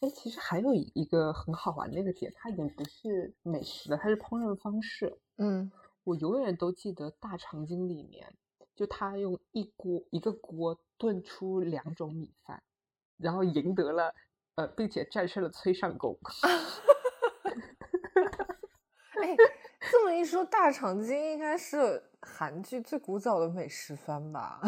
[0.00, 5.18] 哎，其实还有一个很好玩的一个点，它已经不是美食了，它是烹饪方式。
[5.38, 5.70] 嗯，
[6.04, 8.34] 我永远都记得《大长今》里面，
[8.74, 12.62] 就他用一锅一个锅炖出两种米饭，
[13.16, 14.14] 然后赢得了。
[14.56, 16.18] 呃，并且战胜了崔尚宫。
[19.22, 19.36] 哎，
[19.90, 24.60] 这么一说，《大长今》应该是韩剧最古早的美食番吧？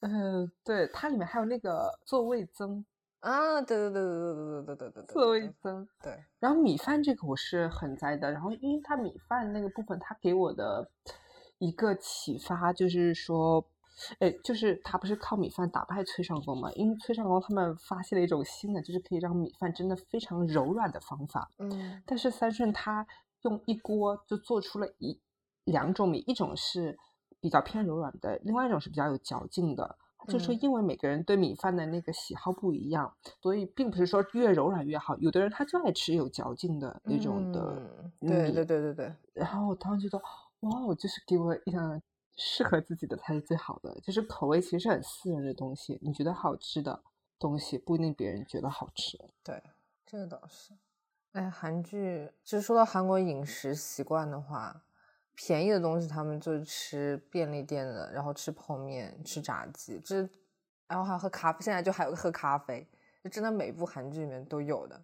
[0.00, 2.84] 嗯， 对，它里面还有那个做味增
[3.20, 5.88] 啊，对对对对对对对对对对，做味增。
[6.02, 10.90] 对，然后米饭这个我是很在的，然后因为它米饭那个部分，它给我的
[11.58, 13.64] 一个启发就是说。
[14.20, 16.70] 哎，就是他不是靠米饭打败崔尚宫嘛？
[16.72, 21.50] 因为崔尚宫他们发现了一种新的，就是可以让米饭真的非常柔软的方法。
[21.58, 23.06] 嗯，但是三顺他
[23.42, 25.20] 用一锅就做出了一
[25.64, 26.96] 两种米，一种是
[27.40, 29.96] 比较偏柔软的，另外一种是比较有嚼劲的。
[30.26, 35.16] 就说因为每个人对米饭的那个喜好不一样，所以并不是说越柔软越好。
[35.18, 38.28] 有的人他就爱吃有嚼劲的那种的米。
[38.28, 39.14] 对对对对对。
[39.32, 40.22] 然后我当时觉得，
[40.60, 42.02] 哇，就是给我一种。
[42.40, 45.98] 适合自己的才是最好的，就是口味其实是很私人的东西。
[46.00, 47.02] 你觉得好吃的
[47.36, 49.18] 东西，不一定别人觉得好吃。
[49.42, 49.60] 对，
[50.06, 50.72] 这个倒是。
[51.32, 54.82] 哎，韩剧，其实说到韩国饮食习惯的话，
[55.34, 60.16] 便宜的东西他们就吃便利店的，然后吃泡面、吃炸鸡，这
[60.86, 61.58] 然后还喝咖啡。
[61.60, 62.86] 现在就还有喝咖啡，
[63.22, 65.02] 就真的每部韩剧里面都有的。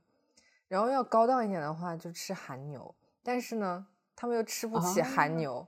[0.69, 5.67] 然后要高档一点的话，就吃韩牛，但是呢，他们又吃不起韩牛。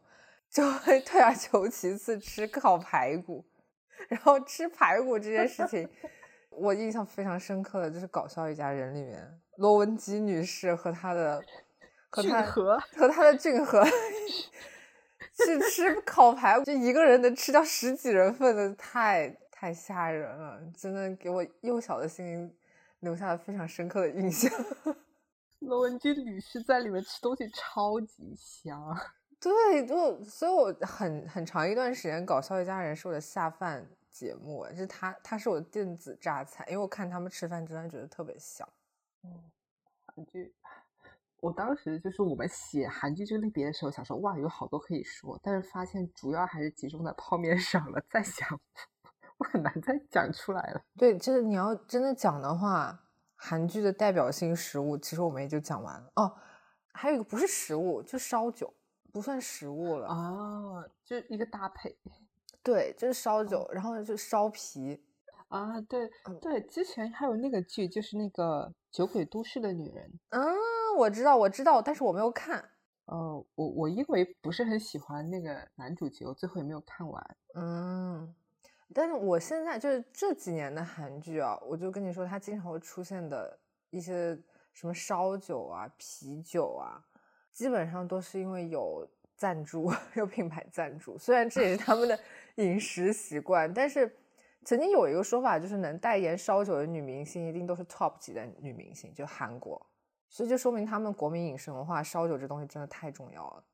[0.56, 3.44] 就会退而求其次吃烤排骨，
[4.08, 5.86] 然后吃排骨这件事情，
[6.48, 11.44] 我印象非常深刻的就是《搞笑一家人》里面罗文姬女士和她的
[12.08, 13.84] 和她和她的俊和
[15.36, 22.56] 去吃烤排骨，就一个人能吃掉十几人份的，太太吓人了，真的给我幼小的心灵
[23.00, 24.50] 留下了非常深刻的印象。
[25.60, 28.96] 罗文姬女士在里面吃东西超级香。
[29.46, 38.68] 对，就所以，我很很长一段时间，《搞笑一家人》是我的下饭节目，是他，他是我的电子榨菜，因为我看他们吃饭，真的觉得特别香。
[39.22, 39.30] 嗯，
[40.04, 40.52] 韩剧，
[41.38, 48.60] 我当时就是我们写韩剧这个类别的时候，想说哇，有好多可以说，但是发现主要还是集中在泡面上了，再想
[49.38, 50.82] 我很难再讲出来了。
[50.96, 53.00] 对，就是你要真的讲的话，
[53.36, 56.10] 韩剧的代表性食物，其实我们也就讲完了。
[56.16, 56.36] 哦，
[56.92, 58.74] 还有一个不是食物，就烧酒。
[59.16, 61.96] 不算食物了啊，就一个搭配。
[62.62, 65.02] 对，就是烧酒，然后就烧皮
[65.48, 65.80] 啊。
[65.80, 66.06] 对
[66.38, 70.06] 对，之前还有那个剧，就是那个《酒鬼都市的女人》。
[70.28, 70.54] 嗯，
[70.98, 72.62] 我知道，我知道，但是我没有看。
[73.06, 77.36] 哦，我我因为不是很喜欢那个男主角，我最后也没有看完。
[77.54, 78.34] 嗯，
[78.92, 83.58] 但是我现在就是这几年的韩剧啊，我就跟你说，它经常会出现的
[83.88, 84.38] 一些
[84.74, 87.02] 什么烧酒啊、啤酒啊。
[87.56, 91.16] 基本上都是因为有赞助， 有品牌赞助。
[91.16, 92.18] 虽然这也是他们的
[92.56, 94.14] 饮食习惯，但是
[94.62, 99.80] 曾经有一个说法，就是能代言烧酒的女明星一定都是 top 级的女明星，就韩国。
[100.28, 103.64] 所以就说明他们国民饮食文化，烧酒这东西真的太重要了。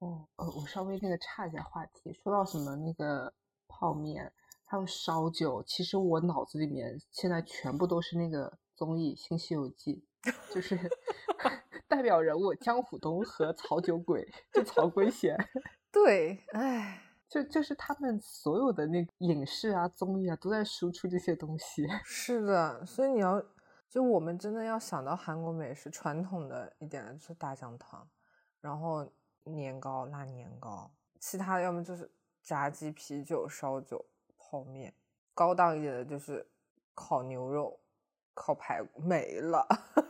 [0.00, 3.32] 哦，呃，我稍微那个岔一下话题，说到什么那个
[3.68, 4.32] 泡面，
[4.64, 10.02] 还有烧酒，其实我脑子里面现在全部都是那个综艺《新西游记》，
[10.52, 10.76] 就是。
[11.90, 15.36] 代表人物江虎东和曹酒鬼，就曹圭贤。
[15.90, 21.84] 对，哎，就就是他们所有的那个影视啊、综艺啊，都在输出这些东西。
[22.06, 23.42] 是的，所以你要
[23.88, 28.08] 就我们真的要想到韩国美食，传统的一点的就是大酱汤，
[28.60, 29.04] 然后
[29.42, 32.08] 年糕、辣年糕，其他的要么就是
[32.40, 34.06] 炸鸡、啤酒、烧酒、
[34.38, 34.94] 泡面，
[35.34, 36.48] 高档一点的就是
[36.94, 37.80] 烤牛肉、
[38.32, 39.66] 烤排骨，没了。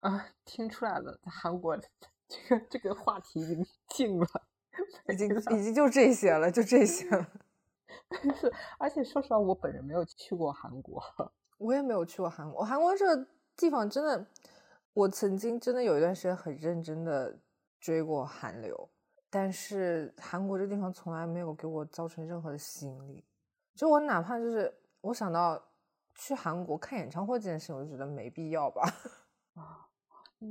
[0.00, 1.76] 啊，听出来了，在韩国
[2.28, 4.26] 这个这个话题已经静了，
[5.08, 5.28] 已经
[5.58, 7.26] 已经就这些了，就这些了。
[8.08, 11.02] 但 是，而且说实话，我本人没有去过韩国，
[11.58, 12.64] 我也没有去过韩国。
[12.64, 13.26] 韩国这个
[13.56, 14.26] 地方真的，
[14.94, 17.38] 我曾经真的有一段时间很认真的
[17.78, 18.88] 追过韩流，
[19.28, 23.24] 但是韩国这地方从来没有给我造成任何的吸引力。
[23.74, 25.60] 就我哪怕就是我想到
[26.14, 28.82] 去韩国看演唱会这件事，我就觉得没必要吧。
[29.54, 29.89] 啊。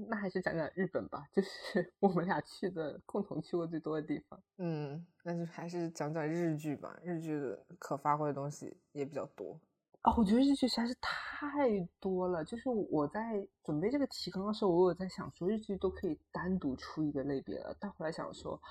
[0.08, 4.40] 那还是讲讲日本吧，就是我们俩去的共同去过最多的地方。
[4.58, 9.60] 嗯，那就还是讲讲日剧吧，日剧的可发挥的东西也比较多。
[10.02, 12.46] 啊，我觉得日剧实在是太多了。
[12.46, 18.62] 就是我在准备这个提纲的时候，我有在想说日剧都可以单独出一个类别了，但后来想说，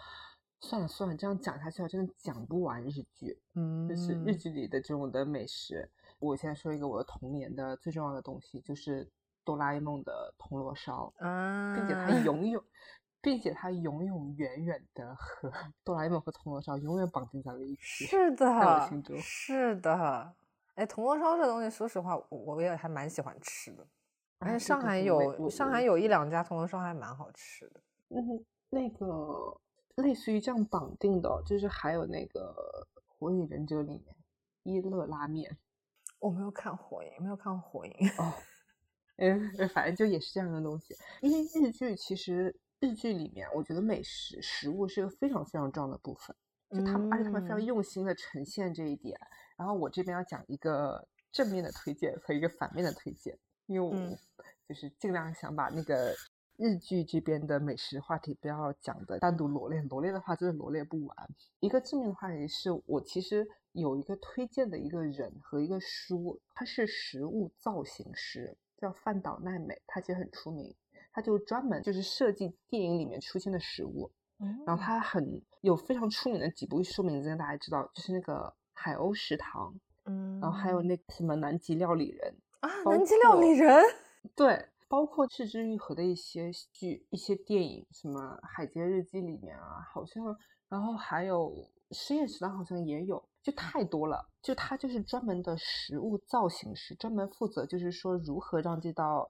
[0.61, 3.37] 算了算了，这样讲下去真的讲不完日剧。
[3.57, 5.91] 嗯，就是日剧里的这种的美食。
[6.21, 9.11] 我现在说一个我的童年的最重要的东西，就是。
[9.49, 11.11] 哆啦 A 梦的铜锣烧，
[11.75, 12.61] 并且它 永远，
[13.23, 15.51] 并且它永永远远的和
[15.83, 18.05] 哆啦 A 梦和铜锣烧永远绑定在了一起。
[18.05, 18.91] 是的，
[19.23, 20.35] 是的。
[20.75, 23.87] 哎，铜锣烧这东西，说实话，我我也还蛮喜欢吃的。
[24.41, 27.81] 而且上海有上海有一两家铜锣烧还蛮好吃的。
[28.11, 29.59] 嗯，那个
[29.95, 32.55] 类似于这样绑定的，就是还有那个
[33.19, 34.15] 《火影忍者》里面
[34.65, 35.57] 一乐拉面。
[36.21, 37.93] 我没有看火影，没有看过火影。
[38.19, 38.35] 哦。
[39.19, 40.97] 嗯，反正就也是这样的东西。
[41.21, 46.35] 因为日剧其实日剧里面，我觉得美食食物是一个非常非常重要的部分。
[46.71, 49.19] 就他们，而且他们非常用心的呈现这一点。
[49.57, 54.17] 然后我这边要讲一个正面的推荐和一个反面的推荐，因为我
[54.69, 56.15] 就是尽量想把那个
[56.57, 61.17] 日剧这边的美食话题不要讲的单独罗列，罗列的话真的罗列不完。
[61.59, 68.57] 一个正面的话题是我其实有一个推荐的一个人和一个书，他是食物造型师。
[68.79, 70.75] 叫饭岛奈美，她其实很出名，
[71.13, 74.11] 她就专门就是设计电影里面出现的食物，
[74.65, 79.75] 然后她很有非常出名的几部书名字，大家知道，就是那个海鸥食堂，
[80.05, 83.83] 嗯，然后还有那什么南极料理人啊，南极料理人，
[84.37, 90.25] 对，包括赤之愈合的一些剧、一些电影，什么海街日记里面啊，好像，
[90.69, 91.53] 然后还有
[91.91, 93.29] 实验食堂好像也有。
[93.49, 99.27] 就太多了，就他就是专门的食物造型师，专门负责就是说如何让这道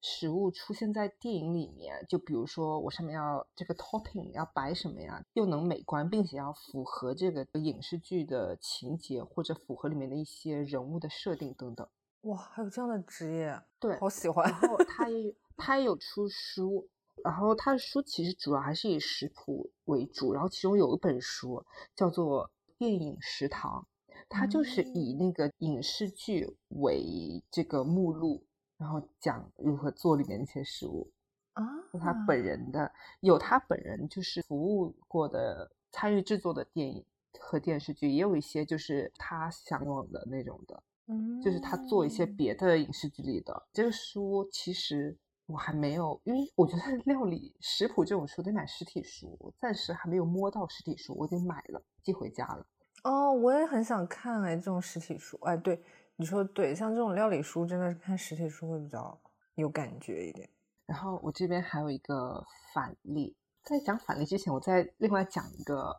[0.00, 2.04] 食物出现在电影里面。
[2.08, 11.86] 就比如说我上面要这个 topping 要摆什么呀，又能美观，并且要符合这个影视剧的情节或者符合里面的一些人物的设定等等。
[12.22, 14.50] 哇，还有这样的职业，对，好喜欢。
[14.50, 16.88] 然后他也他也有出书，
[17.22, 21.64] 然后他的书其实主要还是以食谱为主，然后其中有一本书
[21.94, 22.50] 叫做。
[22.80, 23.86] 电影食堂，
[24.26, 28.42] 它就是以那个影视剧为这个目录，
[28.78, 31.12] 然后讲如何做里面那些食物。
[31.52, 31.62] 啊，
[32.00, 37.04] 他本人的有他本人就是服务过的、参与制作的电影
[37.38, 43.66] 和电视剧，也有一些就是他向往的那种的，嗯，就是他做一些别的影视剧里的。
[43.74, 45.14] 这个书其实
[45.50, 52.66] 我还没有，因为我觉得料理食谱这种书得买实体书，我暂时还没有摸到实体书，我已经买了寄回家了。
[53.02, 55.82] 哦，我也很想看哎，这种实体书，哎，对，
[56.16, 59.20] 你说对，像这种料理书，真的是看实体书会比较
[59.54, 60.48] 有感觉一点。
[60.86, 62.44] 然后我这边还有一个
[62.74, 65.96] 反例，在讲反例之前，我再另外讲一个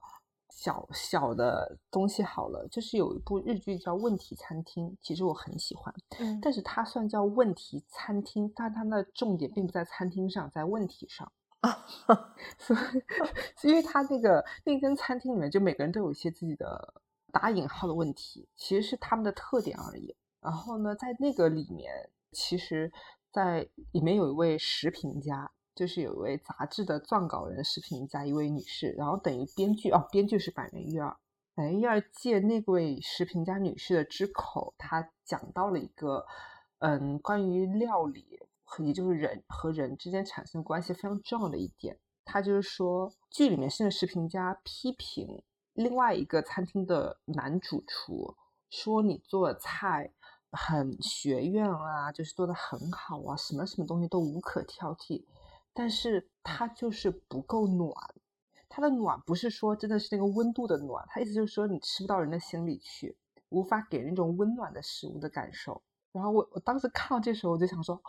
[0.52, 11.32] 小小的东西好了，就是有一部日剧叫《问题餐厅》，其实我很喜欢，嗯但是它算叫问题餐厅，但它的重点并不在餐厅上，在问题上。
[11.62, 11.86] 啊，
[12.58, 16.96] 所以， 因为他那个那间餐厅里面，就每个人都有一些自己的
[17.32, 20.16] 打引号的问题，其实是他们的特点而已。
[20.42, 22.92] 然后呢，在那个里面，其实，
[23.32, 28.92] 在里面有一位食评家，就是有一位杂志的撰稿人、时评家，一位女士。
[28.98, 31.18] 然后等于编剧哦，编剧是板垣瑞二，
[31.56, 36.26] 板垣瑞二借那位时评家女士的之口，她讲到了一个
[36.80, 38.40] 嗯，关于料理。
[38.80, 45.44] 也就是人和人之间产生关系非常重要的一点，他就是说，剧里面是个视频家批评
[45.74, 48.38] 另外一个餐厅的男主厨，
[48.70, 50.14] 说你做的菜
[50.54, 55.26] 很学院啊，就是做的很好啊，什么什么东西都无可挑剔，
[55.74, 57.92] 但是它就是不够暖。
[58.70, 63.18] 它的暖不是说真的是那个温度的暖，它意思就是说你吃不到人的心里去，
[63.50, 65.82] 无法给人那种温暖的食物的感受。
[66.12, 68.02] 然后我我当时看到这时候，我就想说。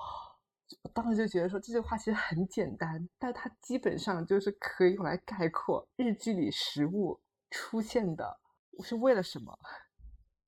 [0.81, 8.41] 我当时就觉得说这句话其实很简单，但它基本上就是可以用来概括日剧里食物出现的
[8.83, 9.55] 是为了什么，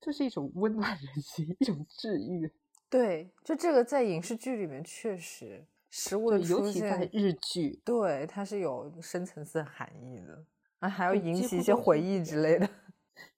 [0.00, 2.50] 就是一种温暖人心，一种治愈。
[2.88, 10.44] 对，就这个在影视剧里面确实食物的尤其在日剧，对它是有深层次含义的，
[10.80, 12.68] 啊，还要引起一些回忆之类的。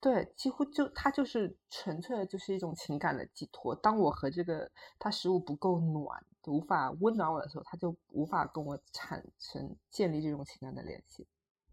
[0.00, 3.74] 对，几乎就它就是纯粹的就是一种情感的寄托。
[3.74, 11.26] 当我和这个它食物不够暖，无法温暖我的时候，它就无法跟我产生建立这种情感的联系。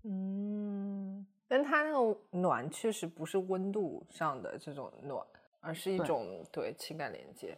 [0.04, 5.26] 嗯，但它那个暖确实不是温度上的这种暖，
[5.62, 7.58] 而是一对种对情感连接。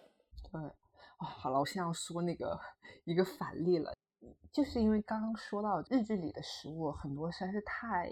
[0.52, 0.62] 对，
[1.26, 2.60] 啊、好了，我现在要说那个
[3.04, 3.92] 一个反例了，
[4.52, 8.12] 就是因为刚刚说到日剧里的食物很多实在是太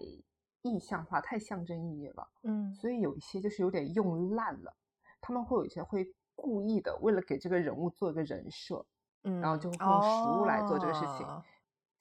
[0.64, 4.76] 意象化、太象征意义了，嗯所以有一些就是有点用烂了。
[5.22, 8.84] 他们会有一些会故意的，为了给这个人物做一个人设，
[9.24, 11.26] 嗯然后就会用食物来做这个事情。
[11.28, 11.44] 哦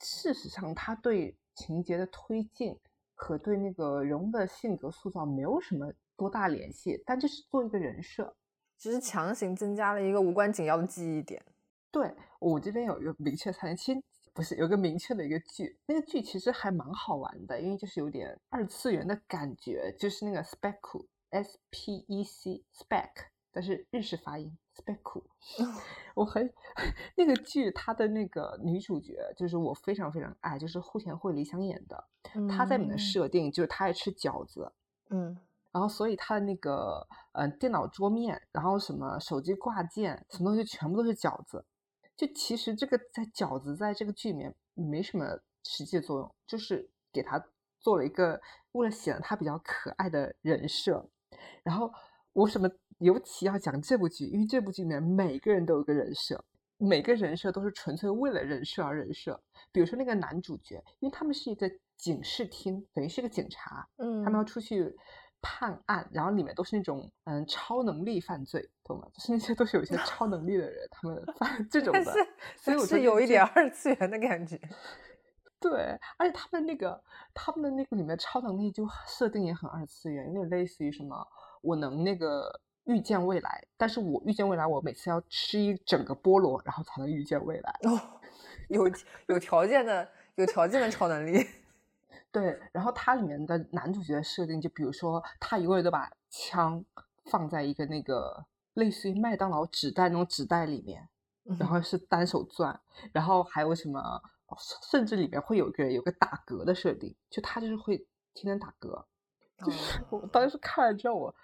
[0.04, 2.76] 事实上，他对情节的推进
[3.14, 8.34] 和对那个人物的性格塑造没有什么多大联系，但就是做一个人设。
[8.82, 11.40] 只是强行增加了一个无关紧要的记忆点。
[11.92, 14.02] 对我这边有一个明确参其实
[14.34, 23.10] 不是有个明确的一个剧，那个剧其实还蛮好玩的，因为就是有点二次元的感觉，就是那个 Spec S P E C Spec，
[23.52, 25.22] 但是日式发音 Spec，
[26.16, 26.52] 我很
[27.14, 32.08] 那个剧它的那个女主角就是我非常非常爱，就是户田惠梨香演的，
[32.50, 34.72] 她在里面设定就是她爱吃饺子，
[35.10, 35.38] 嗯
[35.72, 41.64] 然后所以他的那个呃电脑桌面，然后什么手机挂件，什么东西全部都是饺子。
[42.14, 45.26] 就其实这个在饺子在这个剧里面没什么
[45.64, 47.42] 实际的作用，就是给他
[47.80, 48.40] 做了一个
[48.72, 51.08] 为了显得他比较可爱的人设。
[51.62, 51.90] 然后
[52.34, 54.26] 我什么尤其要讲这部剧？
[54.26, 56.44] 因为这部剧里面每个人都有个人设，
[56.76, 59.42] 每个人设都是纯粹为了人设而人设。
[59.72, 64.94] 比如说那个男主角，因为他们是一个警视厅，等于是个警察，嗯，他们要出去
[65.42, 69.06] 判案，然后里面都是那种嗯超能力犯罪，懂吗？
[69.12, 72.04] 就是那些都是有一些超能力的人，他们犯 这种的
[72.56, 74.58] 所以我是有一点二次元的感觉。
[75.60, 77.00] 对，而且他们那个
[77.34, 81.26] 他们的那个里面超能力就设定也很二次元，有点类似于什么
[81.60, 87.78] 我能那个预见未来，但是我预见未来，我每次要吃一整个菠萝，然后才能预见未来。
[87.84, 88.00] 哦，
[88.68, 88.90] 有
[89.26, 91.46] 有条件的有条件的超能力。
[92.32, 96.84] 对，然后它里面的男主角的设定，就比如说他一个人都把枪
[97.26, 101.08] 放在一个那个类似于麦当劳纸袋那种纸袋里面，
[101.58, 102.80] 然后是单手攥，
[103.12, 104.00] 然后还有什么，
[104.46, 104.56] 哦
[104.90, 107.98] 甚至里面会有一个人有个打嗝的设定，就他就是会
[108.34, 109.04] 天天打嗝，
[109.58, 111.34] 就是哦我当时看了之后我。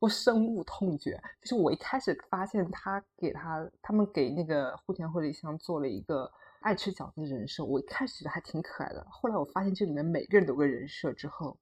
[0.00, 6.30] 我深恶痛绝，就是我一开始发现他给他他们给那个户田惠梨香做了一个
[6.64, 9.06] 爱吃饺子的人设，我一开始觉得还挺可爱的。
[9.10, 11.58] 后来我发现这里面每个人都有个人设之后，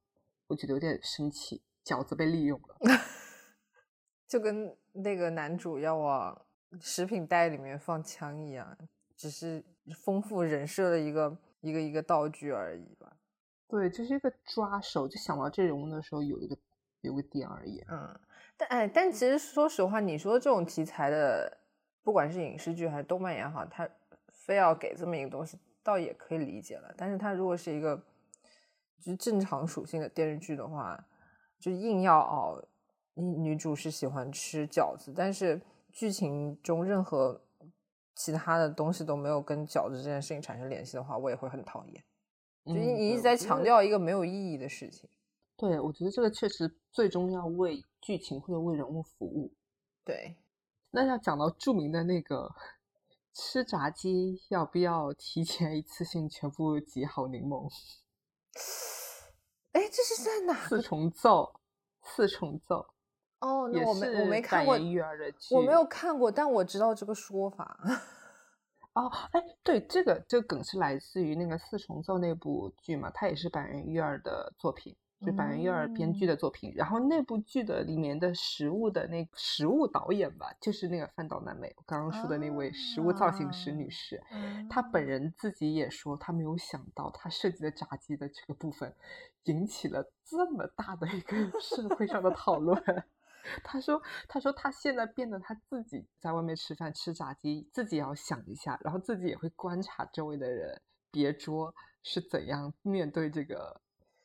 [0.47, 2.77] 我觉得有点生气，饺子被利用了。
[4.25, 6.45] 就跟那个男主要往
[6.79, 8.77] 食品袋里面放枪一样，
[9.17, 9.61] 只是
[9.93, 13.17] 丰富人设的一个一个一个道具而已吧。
[13.67, 16.57] 对，就是一个抓手，就想到这人物的时候有一个
[17.01, 17.83] 有个点而已。
[17.89, 18.17] 嗯，
[18.55, 21.59] 但哎，但其实说实话，你说这种题材的，
[22.01, 23.89] 不管是影视剧还是动漫也好，它
[24.45, 26.93] 非要给这么一个东西，倒也可以理解了。
[26.97, 27.95] 但是它如果是一个
[28.99, 31.01] 就是正常属性的电视剧的话，
[31.59, 32.67] 就硬要哦，
[33.13, 37.41] 女女主是喜欢吃饺子，但是剧情中任何
[38.15, 42.03] 其他的东西都没有跟饺子这件事情产生联系的话，我也会很讨厌。
[42.65, 45.09] 就你你一直在强调一个没有意义的事情。
[45.55, 49.53] 对，我觉得这个确实最终要为剧情或者为人物服务。
[50.03, 50.35] 对，
[50.91, 52.49] 那要讲到著名的那个
[53.33, 57.67] 吃炸鸡要不要提前一次性全部挤好柠檬？
[59.71, 60.53] 哎，这是在哪？
[60.67, 61.59] 四重奏，
[62.01, 62.85] 四重奏。
[63.39, 67.77] 哦，那我没我没看过育儿的剧，我没有看过，但我知道这个说法。
[68.93, 76.71] 哦，哎，对，这个这个梗是来自于那个四重奏那部剧嘛，它也是板垣育儿的作品，就板垣育儿编剧的作品。
[76.75, 84.21] 然后那部剧的里面的食物的那食物导演吧，就是那个饭岛奈美，我刚刚说的那位食物造型师女士，
[84.69, 88.93] 她本人自己也说，她没有想到她设计的炸鸡的这个部分
[89.45, 92.81] 引起了这么大的一个 社会上的讨论。
[93.61, 103.81] 他说：“他说他现在变得他自己在外面吃饭吃炸鸡，自己要想一下，然后自己也会观察周围的人别桌是怎样面对这个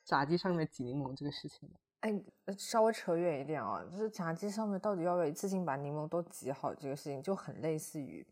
[0.08, 2.22] 炸鸡上面挤柠檬这个事情的。”哎，
[2.56, 8.26] 稍微扯远一点啊，就是炸鸡上面到底要不要一次性把柠檬都挤好，这个事情就很类似于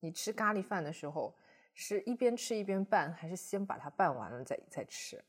[0.00, 1.34] 你吃咖喱饭的时候，
[1.72, 5.24] 是一边吃一边拌，还是先把它拌完了再再吃？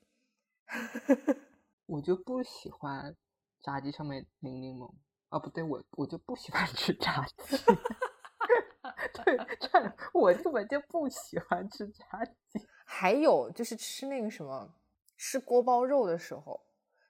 [1.87, 3.15] 我就不喜欢。
[3.61, 4.93] 炸鸡上面淋柠檬
[5.29, 7.55] 啊，不对，我我就不喜欢吃炸鸡。
[9.23, 9.39] 对，
[10.13, 12.59] 我根本就不喜欢吃炸鸡。
[12.83, 14.69] 还有就是吃那个什么，
[15.25, 16.59] 吃锅包肉的时候，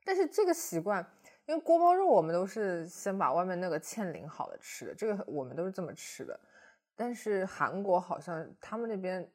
[0.05, 1.03] 但是这个习惯，
[1.47, 6.39] 因为锅包肉我们都是先把外面那个芡淋好了吃的，这个我们都是这么吃的。
[6.95, 9.28] 但是韩国好像他们那边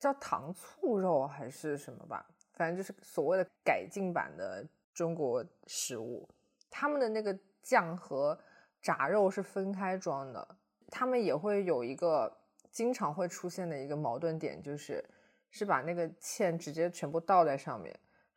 [0.00, 6.26] 叫糖醋肉还是什么吧，反正就是所谓的改进版的中国食物。
[6.70, 8.36] 他们的那个酱和
[8.80, 10.56] 炸肉是分开装的，
[10.90, 12.34] 他们也会有一个
[12.72, 15.04] 经常会出现的一个矛盾点，就是
[15.50, 17.94] 是把那个芡直接全部倒在上面，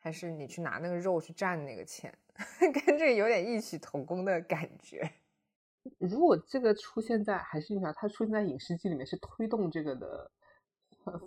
[0.08, 2.18] 还是你去拿那个肉去蘸那个钱，
[2.60, 5.12] 跟这个有点异曲同工的感觉。
[6.00, 10.32] 如果这个出现在还是讲它出现在影视剧里面是推动这个的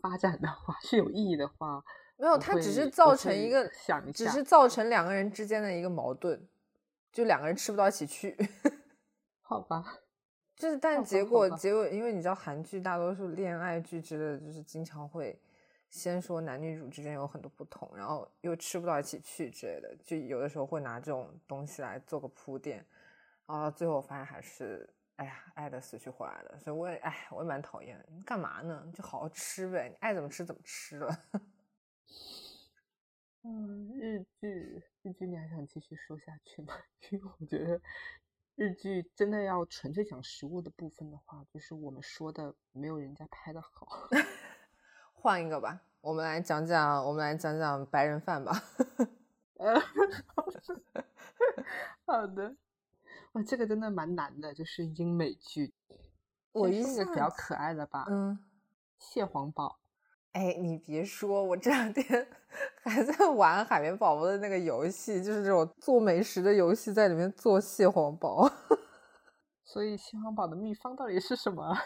[0.00, 1.84] 发展的话，是有意义的话，
[2.16, 6.48] 没有，它只是造成一个想，只是造成两个人之间的一个矛盾。
[7.12, 8.34] 就两个人吃不到一起去，
[9.42, 9.84] 好吧？
[10.56, 15.36] 就是，但结果结果，因为你知道韩剧大多数恋爱剧之类的，就是经常会
[15.90, 22.86] 先说男女主之间有很多不同，然后又吃不到一起去之类的，就有的时候会拿这种东西来做个铺垫，
[23.46, 28.90] 然后最后发现还是哎呀爱的死去活来的，所以我也哎我也蛮讨厌，干嘛呢？
[28.94, 31.24] 就好好吃呗，你爱怎么吃怎么吃了。
[33.42, 36.74] 嗯，日剧，日剧你还想继续说下去吗？
[37.10, 37.80] 因为我觉得
[38.54, 44.08] 日剧真的要纯粹讲食物的部分的话，就是我们说的没有人家拍的好。
[45.20, 48.52] 换一个吧，我们来讲讲，我们来讲讲白人饭吧。
[52.06, 52.56] 好的，
[53.32, 55.74] 哇，这个真的蛮难的，就是英美剧。
[56.52, 58.38] 我一个比较可爱的吧，嗯，
[58.98, 59.78] 蟹黄堡。
[60.32, 62.26] 哎，你别说，我这两天
[62.82, 68.50] 还在玩海绵宝宝的那个游戏，就是这种做美食的游戏，在里面做蟹黄堡。
[69.64, 71.76] 所以蟹黄堡的秘方到底是什么？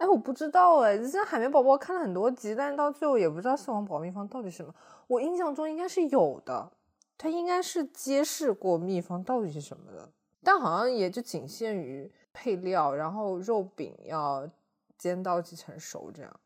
[0.00, 4.74] 哎，我不知道哎，这海绵宝宝看了很多集，但是到最后也不知道蟹黄堡秘方到底是什么。
[5.06, 6.72] 我印象中应该是有的，
[7.18, 10.10] 他应该是揭示过秘方到底是什么的，
[10.42, 14.48] 但好像也就仅限于配料，然后肉饼要
[14.96, 16.40] 煎到几成熟这样。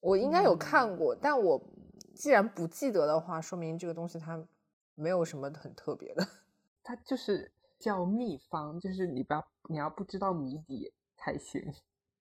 [0.00, 1.60] 我应该有看过，但我
[2.14, 4.42] 既然不记得的话，说明这个东西它
[4.94, 6.26] 没有什么很特别的。
[6.82, 11.74] 它就是叫秘方，就是你不要你要不知道谜底才行。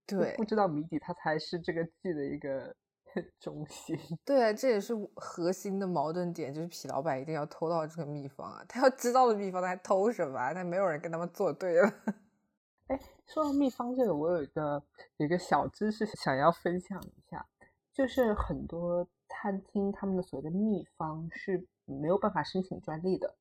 [0.07, 2.75] 对，不知道谜底，它才是这个剧的一个
[3.39, 3.97] 中心。
[4.23, 8.63] 对，这也是核心的矛盾点，就是痞老板一定要偷到这个秘方啊！
[8.67, 10.53] 他要知道的秘方，他还偷什么？
[10.53, 11.93] 他没有人跟他们作对了。
[12.87, 14.83] 哎，说到秘方这个，我有一个
[15.17, 17.45] 有一个小知识想要分享一下。
[17.93, 23.33] 就是很多餐厅他们的所谓的秘方是没有办法申请专利的，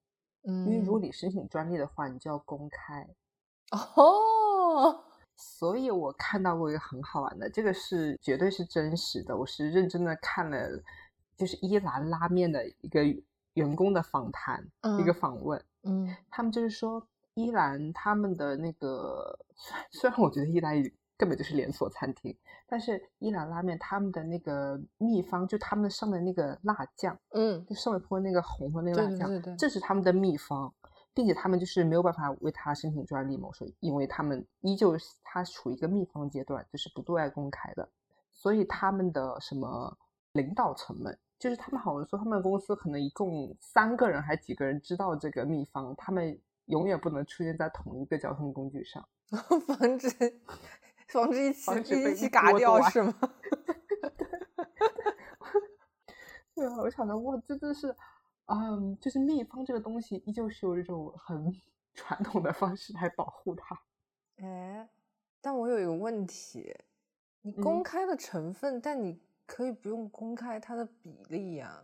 [0.45, 3.09] 嗯，因为如果你申请专利的话，你就要公开。
[3.73, 5.05] 哦，
[5.37, 10.83] 所以我看到过一个很好玩的，这个是绝对是真实的，我是认真的看了，
[11.37, 13.05] 就是伊兰拉面的一个
[13.55, 14.65] 员工的访谈，
[15.01, 19.39] 一个访问，嗯他们就是说伊兰他们的那个，
[19.91, 20.81] 虽然我觉得伊兰
[21.17, 30.73] 根本就是连锁餐厅，但是伊兰拉面他们的那个秘方，就他们上的那个辣酱，嗯，就上面泼那个红的那个辣酱，对对对对，这是他们的秘方。
[31.15, 37.89] 并且他们就是没有办法为他申请专利嘛，说因为他们依旧是它处于一个秘方阶段，就是不对外公开的，
[38.33, 39.97] 所以他们的什么
[40.33, 46.37] 领导层们，就是他们好像说他们公司可能一共三个人还几个人知道这个秘方，他们
[46.67, 50.09] 永远不能出现在同一个交通工具上， 防止
[51.09, 53.15] 防止一起防止被一起嘎掉是吗？
[56.55, 57.95] 对啊，我想到哇，这真是，
[58.47, 61.51] 嗯，就是秘方这个东西依旧是有一种很
[61.95, 63.81] 传统的方式来保护它。
[64.37, 64.89] 哎，
[65.41, 66.75] 但我有一个问题，
[67.43, 71.83] 你公嗯开的成分，但你可以不用公开它的比例呀、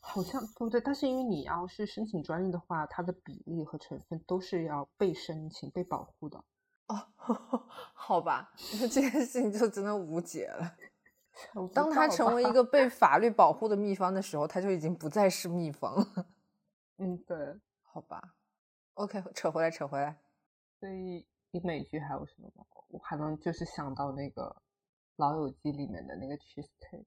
[0.00, 0.80] 好像对不对？
[0.80, 6.42] 但是因为你要是申请专利的话，它的比例和成分都是要被申请、被保护的。
[6.88, 7.08] 哦，
[7.94, 10.76] 好吧，那这件事情就真的无解了。
[11.74, 16.26] 当它成为一，个被法律保护的秘方的时候，它就已经不再是秘方了。
[16.98, 17.36] 嗯，对。
[17.94, 18.22] 好吧
[18.94, 20.16] ，OK，扯回来，扯回来。
[20.80, 22.64] 所以你美剧还有什么吗？
[22.88, 24.44] 我还能就是想到那个
[25.16, 27.04] 《老友记》里面的那个 cheesecake。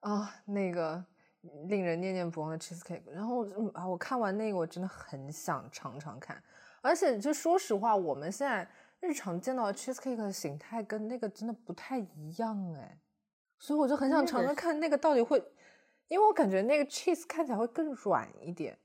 [0.00, 1.04] 啊、那个
[1.68, 6.42] 令人念念不忘的 cheesecake，然后嗯啊，我看完那个，我真的很想尝尝看。
[6.80, 8.66] 而且就说实话，我们现在
[9.00, 12.98] 日常见到的 cheesecake 的形态跟那个真的不太一样哎，
[13.58, 15.42] 所以我就很想尝尝看那个到底会，
[16.08, 18.78] 因为我感觉那个 cheese 看起来会更软一点。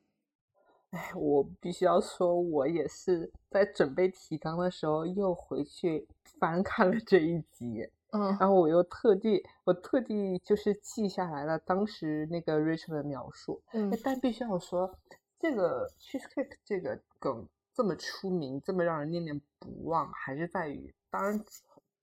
[0.91, 6.05] 哎，我必须要说，我也是在准备提纲的时候又回去
[6.39, 13.61] 翻看了这一集，嗯然后我又特地，我特地就是记下来了当时那个 Rachel 的描述。
[13.71, 14.93] 嗯哎但必须要说，
[15.39, 21.41] 这个 cheesecake 这个梗这么出名，这么让人念念不忘，还是在于，当然，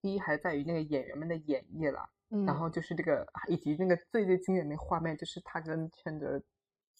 [0.00, 2.08] 第一还是在于那个演员们的演绎了。
[2.30, 6.40] 嗯，然后就是这个，以及那个最最经典的画面，就是他跟圈德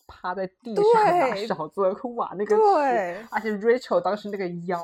[0.07, 0.85] 趴在地上
[1.19, 1.83] 拿对勺子
[2.17, 4.83] 挖那个对，而且 Rachel 当时那个腰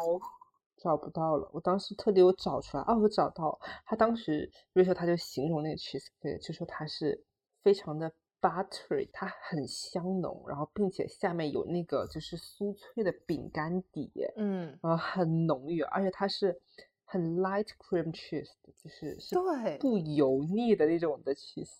[0.76, 7.24] 找不到了，我当时特地我找出来，哦，我找到，他当时 Rachel 他就形容那个 cheesecake，就说它是
[7.62, 16.61] 非常的 buttery，它很香浓，然后并且下面有那个就是酥脆的饼干底，嗯，然后很浓郁，而且它是
[17.15, 21.79] 很 light cream cheese 的，就是是对不油腻的那种的 cheese。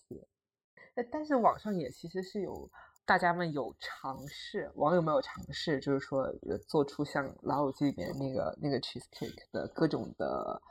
[0.93, 2.71] 呃但是网上也其实是有
[3.05, 10.61] 大家们有尝试，网友们有尝试，就是说呃做出像《老友记》里面那个那个 cheesecake 的各种的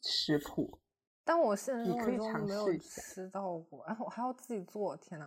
[0.00, 0.78] 食谱。
[1.22, 5.26] 但我现实你生活中可以尝没有试吃到过，然后我还要自己做，天呐！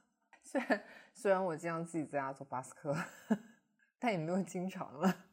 [0.44, 0.84] 虽然
[1.14, 2.94] 虽然我经常自己在家做巴斯克，
[3.98, 5.23] 但也没有经常了。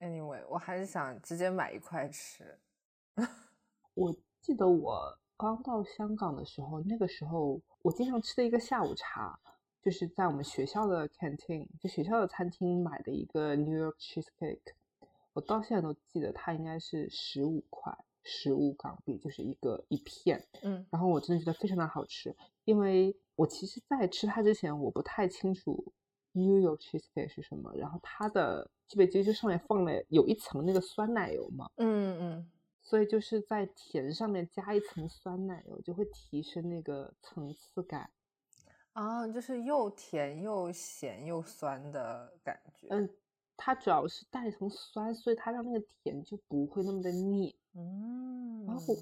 [0.00, 2.58] Anyway，我还是想直接买一块吃。
[3.94, 9.38] 我记得我刚到香港的时候，那个时候我经常吃的一个下午茶，
[9.82, 14.72] 就是在我们学校的 canteen，就学校的餐厅买的一个 New York cheesecake，
[15.34, 20.42] 我到现在都记得它应该是十五块，十五港币，就是一个一片。
[20.62, 22.34] 嗯然后我真的觉得非常的好吃，
[22.64, 25.92] 因为我其实在吃它之前，我不太清楚
[26.32, 31.70] New York cheesecake 是什么，然后它的鸡尾鸡就上面放了有一层那个酸奶油嘛。
[31.76, 32.50] 嗯嗯，
[32.82, 38.10] 所以就是在甜上面加一层酸奶油，就会提升那个层次感。
[38.94, 42.88] 啊，就是又甜又咸又酸的感觉。
[42.90, 43.08] 嗯，
[43.56, 47.54] 它主要是带一层酸，所以它让那个甜就不会那么的腻。
[47.76, 48.94] 嗯，然后，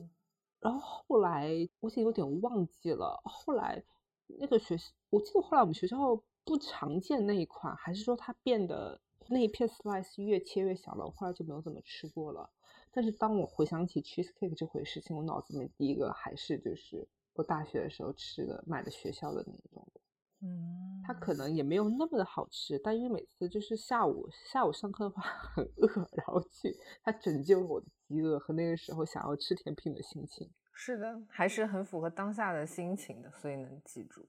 [0.61, 1.49] 然后后来
[1.81, 3.83] 我已经有点忘记了，后来
[4.27, 4.77] 那个学，
[5.09, 6.15] 我记得后来我们学校
[6.45, 12.49] 不常见那一款，还是说它变得那一片 slice 越切越小了，我后来就没有怎么吃过了。
[12.91, 20.01] 但是当我回想起 cheesecake 这回事情，我脑子里面第一个还是就是我大学的时候吃的买的学校的那种的。
[20.41, 30.49] 嗯，它可能也没有那么的好吃，但因为每次就是下午下午上课的话很饿，然后去它拯救了我的饥饿和那个时候想要吃甜品的心情。
[30.73, 34.25] 是的，还是很符合当下的心情的，所以能记住。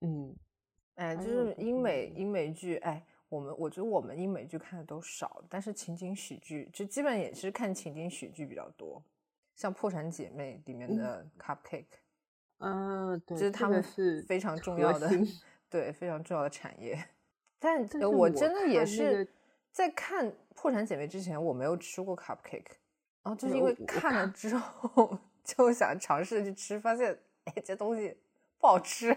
[0.00, 0.36] 嗯，
[0.96, 9.02] 哎，就是英美嗯英美剧，哎，我们我觉得我们英美剧看的都少，但是情景喜剧就基本也是看情景喜剧比较多，
[9.56, 11.84] 像《破产姐妹》里面嗯的 Cupcake，
[12.58, 15.26] 嗯，对，这这是他们是非常重要的心，
[15.68, 16.96] 对，非常重要的产业。
[17.58, 19.26] 但我真的也是
[19.72, 22.76] 在看《破产姐妹》之前，我没有吃过 Cupcake，
[23.24, 28.16] 然后就是因为看了之后 就想尝试去吃，发现哎这东西
[28.58, 29.16] 不好吃。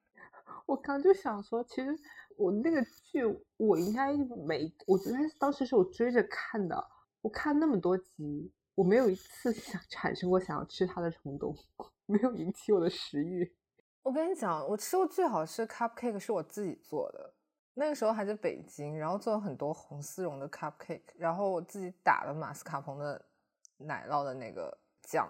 [0.66, 1.96] 我刚就想说，其实
[2.36, 3.22] 我那个剧
[3.56, 4.12] 我应该
[4.46, 6.76] 没，我觉得当时是我追着看的，
[7.20, 11.56] 我看那么多集，我没有一次想产生过想要吃它的冲动，
[12.06, 13.56] 没有引起我的食欲。
[14.02, 17.34] 我跟你讲，我吃过最好吃的 cupcake 是我自己做的，
[17.74, 23.24] 那个时候还在北京，然后做了很多红丝绒的 cupcake，然后我自己打了马斯卡彭的
[23.78, 25.28] 奶酪的那个酱，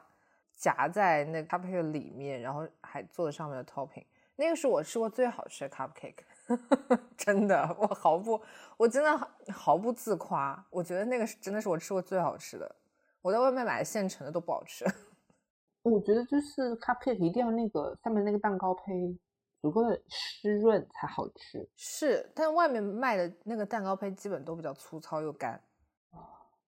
[0.52, 4.04] 夹在那 cupcake 里面，然后还做了上面的 topping，
[4.34, 6.18] 那个是我吃过最好吃的 cupcake，
[7.16, 8.40] 真的，我毫不，
[8.76, 12.76] 我真的毫不自夸，我觉得那个是真的是我吃过最好吃的，
[13.20, 14.84] 我在外面买的现成的都不好吃。
[15.82, 19.16] 我觉得就是 cupcake 一定要那个上面那个蛋糕胚
[19.61, 21.68] 足够的湿润才好吃。
[21.76, 25.61] 是，但外面卖的那个蛋糕胚基本都比较粗糙又干。
[26.11, 26.18] 哦，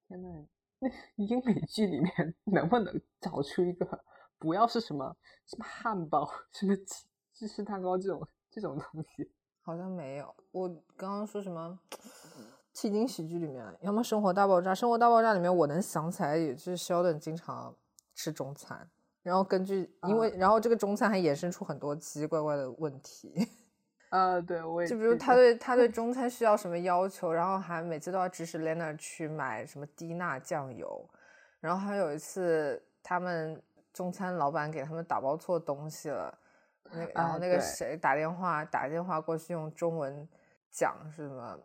[0.07, 0.47] 天呐，
[0.79, 4.05] 那英美剧里面 能不能找出一个
[4.39, 5.17] 不要是什么
[5.47, 6.75] 什么汉堡、什么
[7.33, 9.31] 芝士蛋糕这种这种东西？
[9.69, 10.35] 好像没有。
[10.51, 10.67] 我
[10.97, 11.79] 刚刚说什么
[12.73, 17.75] 情景喜剧里面，要么《生活大爆炸》，《生活大爆炸》里面我能想起来，也就是 Sheldon 经常
[18.15, 18.89] 吃中餐。
[19.23, 23.47] 然后根据，因为然后这个中餐还衍生出很多奇奇怪怪的问题，
[24.09, 31.07] 啊， 对，我也就比如他对他对 中餐需要什么要求，然后还每次都要指使 Lena 去买什么低钠酱油，
[31.61, 33.63] 然后还有一次他们
[33.93, 36.39] 中餐老板给他们打包错东西了，
[36.93, 40.29] 那然后那个谁打电话打电话过去用中文
[40.71, 41.59] 讲是什么，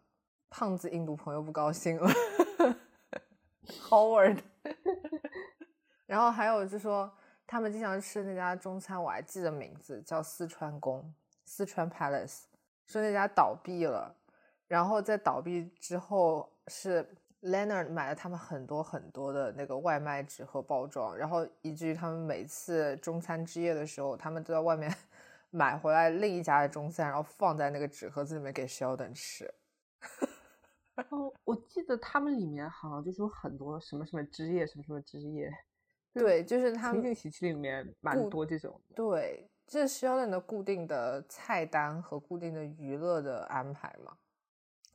[0.49, 2.09] 胖子印度朋友不高兴了，
[3.89, 4.39] Howard，
[6.05, 7.11] 然后还有就说。
[7.45, 11.13] 他们经常吃那家中餐，我还记得名字叫四川宫，
[11.45, 12.43] 四川 Palace。
[12.88, 14.15] 说那家倒闭了，
[14.67, 17.07] 然后在倒闭之后，是
[17.43, 24.91] Leonard 买了他们很多很多的那个外卖纸和包装，然后以至于他们每次中餐之夜的时候，他们都在外面
[25.56, 29.54] 买回来另一家的中餐，然后放在那个纸盒子里面给 Sheldon 吃。
[31.10, 35.51] 哦，我记得他们里面好像就是有很多什么什么之夜，什么什么之夜。
[36.12, 38.82] 对，就是他们情景喜剧里面蛮多这种。
[38.95, 44.18] 对，这是 Sheldon 的固定的菜单和固定的娱乐的安排嘛。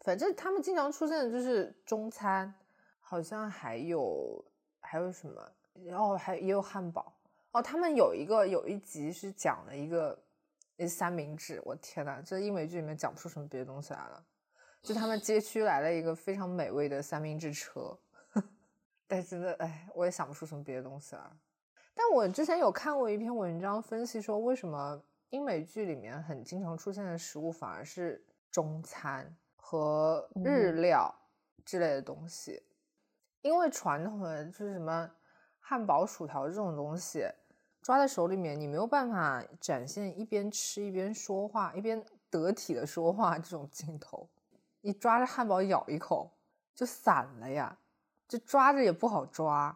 [0.00, 2.52] 反正他们经常出现的就是中餐，
[2.98, 4.44] 好像还有
[4.80, 5.52] 还有什么，
[5.84, 7.16] 然哦，还也有汉堡。
[7.52, 10.16] 哦，他们有一个有一集是讲了一个
[10.86, 14.24] 三明治，我天呐，这英美剧里面讲不出什么别的东西来了。
[14.82, 17.98] 就他们街区来了一个非常美味的三明治车。
[19.08, 21.36] 但真的，哎，我也想不出什么别的东西了。
[21.94, 31.12] 但我之前有看过一篇文章，分析说为什么英美剧里面很经常出现的食物反而是中餐和日料
[31.64, 32.62] 之类的东西。
[33.42, 35.10] 因为传统的就是什么
[35.58, 37.26] 汉堡、薯条这种东西，
[37.82, 44.28] 抓在手里面，你没有办法展现一边吃一边说话、一边得体的说话这种镜头。
[44.80, 46.30] 你抓着汉堡咬一口
[46.74, 47.78] 就散了呀。
[48.28, 49.74] 就抓着也不好抓，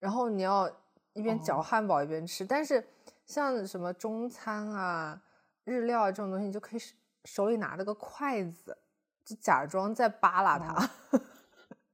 [0.00, 0.68] 然后你要
[1.12, 2.44] 一边嚼汉堡一边吃。
[2.44, 2.84] 但是
[3.24, 5.22] 像什么中餐啊、
[5.62, 6.80] 日料啊这种东西，你就可以
[7.24, 8.76] 手里拿着个筷子，
[9.24, 10.90] 就假装在扒拉它。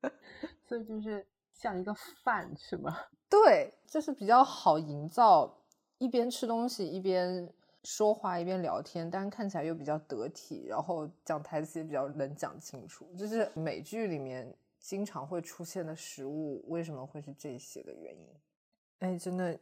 [0.65, 1.93] 所以就是像一个
[2.25, 2.97] 饭是吗？
[3.29, 5.63] 对，就是比较好营造
[5.99, 7.53] 一边吃东西一边
[7.85, 13.07] 说话一边聊天，但是看起来又比较得体，然后讲台词也比较能讲清楚。
[13.17, 14.55] 就是美剧里面。
[14.81, 18.29] 经常会出现的食物为什么会是这些的原因？
[19.01, 19.59] 哎，真的，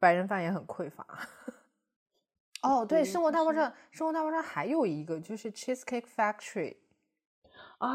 [0.00, 1.06] 白人饭也很匮乏。
[2.62, 6.76] 哦，对，《生活大爆炸》《生活大爆炸》还有一个就是 Cheesecake Factory
[7.78, 7.88] 啊，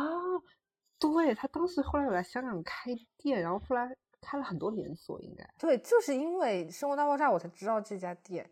[0.98, 8.50] 对他当时后来有来香港开店，然后后来开了很多连锁，应该对，就是因为《生活大爆炸》我才知道这家店。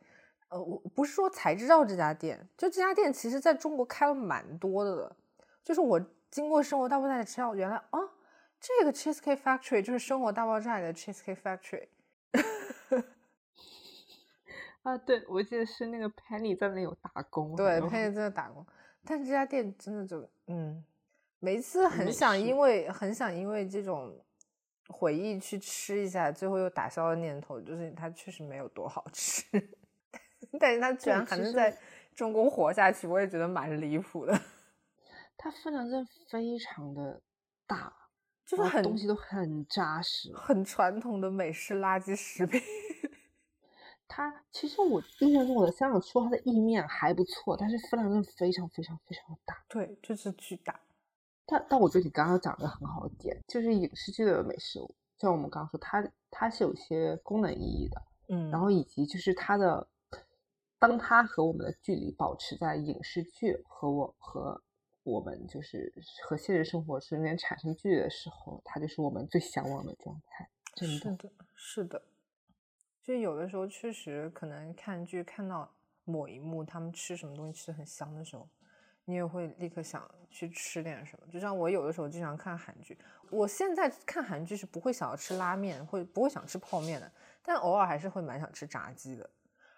[0.49, 5.15] 呃，我不是说才知道这家店，就这家店其实在中国开了蛮多的了，
[5.64, 5.99] 就是我。
[6.31, 7.99] 经过生活大爆炸的吃到，原来啊，
[8.57, 11.89] 这个 Cheesecake Factory 就是生活大爆炸的 Cheesecake Factory。
[14.84, 17.53] 啊，对，我记得是那个 Penny 在那有打工。
[17.57, 18.65] 对，Penny 在那打工，
[19.03, 20.81] 但这家店真的就，嗯，
[21.39, 24.18] 每次很想因为很想因为这种
[24.92, 29.44] 回忆去吃一下，最后又打消了念头，就是它确实没有多好吃。
[30.60, 31.78] 但是它居然还能在
[32.14, 34.40] 中国活下去，我也觉得蛮离谱的。
[35.38, 37.22] 它分量真的非常的
[37.66, 37.92] 大，
[38.46, 42.62] 就是很东西都很扎实，很传统的美式垃圾食品。
[44.08, 49.64] 它其实我印象中我的香港吃过它的意面还不错，但是分量真的非常非常非常的大。
[49.70, 50.78] 对，就是巨大。
[51.46, 54.80] 但但我觉得你刚刚讲的很好的点，就是影视剧的美食
[55.18, 59.88] 像我们刚刚说，它它是有些功能意义的，嗯，然后以及就是它的，
[60.80, 64.62] 当它和我们的距离保持在影视剧和我和
[65.04, 65.94] 我们就是
[66.24, 70.50] 和现实生活中间产生距离的时候，它就是我们最向往的状态。
[70.74, 72.02] 真的，是的，是的，
[73.04, 75.72] 就有的时候确实可能看剧看到
[76.06, 78.48] 某一幕，他们吃什么东西吃的很香的时候，
[79.06, 81.28] 你也会立刻想去吃点什么。
[81.32, 82.98] 就像我有的时候经常看韩剧，
[83.30, 87.11] 我现在看韩剧是不会想要吃拉面，会不会想吃泡面的，
[87.44, 89.30] 但偶尔还是会蛮想吃炸鸡的。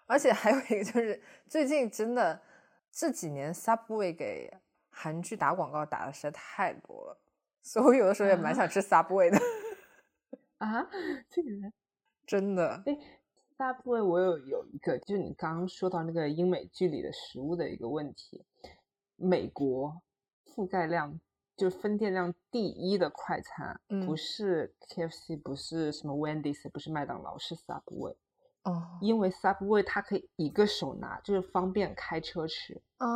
[0.06, 2.40] 而且还有一个就是最近真的
[2.92, 4.52] 这几年 Subway 给
[4.90, 7.18] 韩剧打广告打的实在太多了，
[7.62, 9.38] 所以我有的时候也蛮想吃 Subway 的。
[10.58, 10.86] 啊，
[11.30, 11.72] 这个人
[12.26, 12.96] 真的，哎，
[13.56, 18.44] 大部分我有有一个，就是你刚刚说到那个英美剧里的食物的一个问题，
[19.24, 20.00] 美国
[20.54, 21.18] 覆盖量
[21.56, 24.04] 就是分店量第一的快餐，嗯。
[24.04, 28.14] 不是 KFC，不是什么 Wendy's，不是麦当劳，是 Subway，
[28.64, 28.98] 哦。
[29.00, 33.08] 因为 Subway 它可以一个手拿，就是方便开车吃，啊，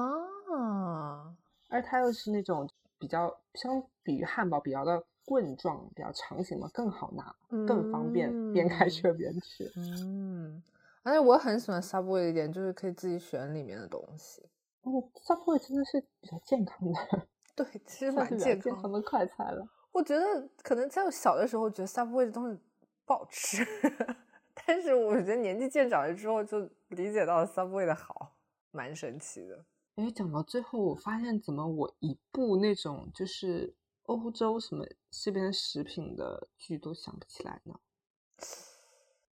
[1.69, 2.69] 而它又是那种
[2.99, 7.35] 比较相比于汉堡比较的棍状、比较长形嘛，更好拿，
[7.67, 9.71] 更方便，边开嗯车边吃。
[9.77, 10.63] 嗯，
[11.03, 14.43] 而且我很喜欢 Subway 的一点就是可以自己选里面的东西，
[14.89, 19.69] 哦，Subway 真的是比较健康的， 对，其实蛮健康的快餐了。
[19.93, 22.61] 我觉得可能在我小的时候觉得 Subway 的东西
[23.05, 23.65] 不好吃，
[24.67, 28.35] 但是我觉得年纪渐长了之后就理解到了 Subway 的好，
[28.71, 29.65] 蛮神奇的。
[29.97, 33.75] 哎，讲到最后，我发现怎么我一部那种就是
[34.05, 37.75] 欧洲什么这边食品的剧都想不起来呢？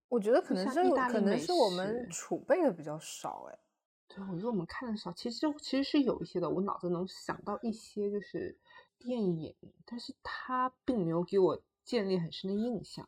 [0.09, 3.59] 我觉得可能是可能是我们储备的比较少，哎，
[4.17, 8.57] 对，我觉得我们看的少，其实其实是有一些的，我脑子能想到一些就是
[8.99, 13.07] 电影，但是它并没有给我建立很深的印象。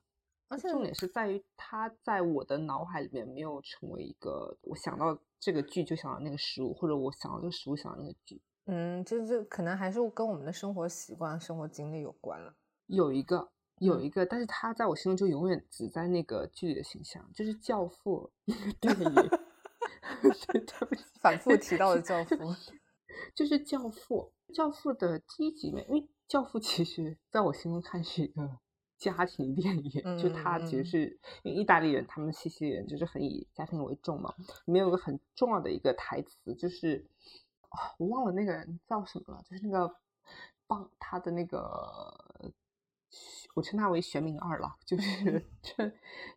[0.49, 8.43] 而且重点是在于它在我的脑海里面没有成为一个我想到这个剧就想到那个食物，或者我想到这个食物想到那个剧。
[8.67, 12.55] 嗯，这这可能还是跟我们的生活习惯、生活经历有关了。
[12.87, 19.48] 有一个，有嗯一个，但是他在我心中就永远只在那个剧里的形象，就是《教父》那个电影。
[20.53, 22.37] 对对不起，反复提到的教父，
[23.35, 24.33] 就是《教父》。
[24.55, 28.59] 《教父》的第一集里面，因为《教父》其实在我心中看是一个
[28.97, 34.35] 家庭电影，就他其实是因为意大利人，他们西西里人就是很以家庭为重嘛。
[34.65, 37.07] 里面有个很重要的一个台词，就是
[37.69, 39.95] 啊，我忘了那个人叫什么了，就是那个
[40.67, 42.28] 帮他的那个，
[43.55, 45.93] 我称他为玄冥二郎，就是这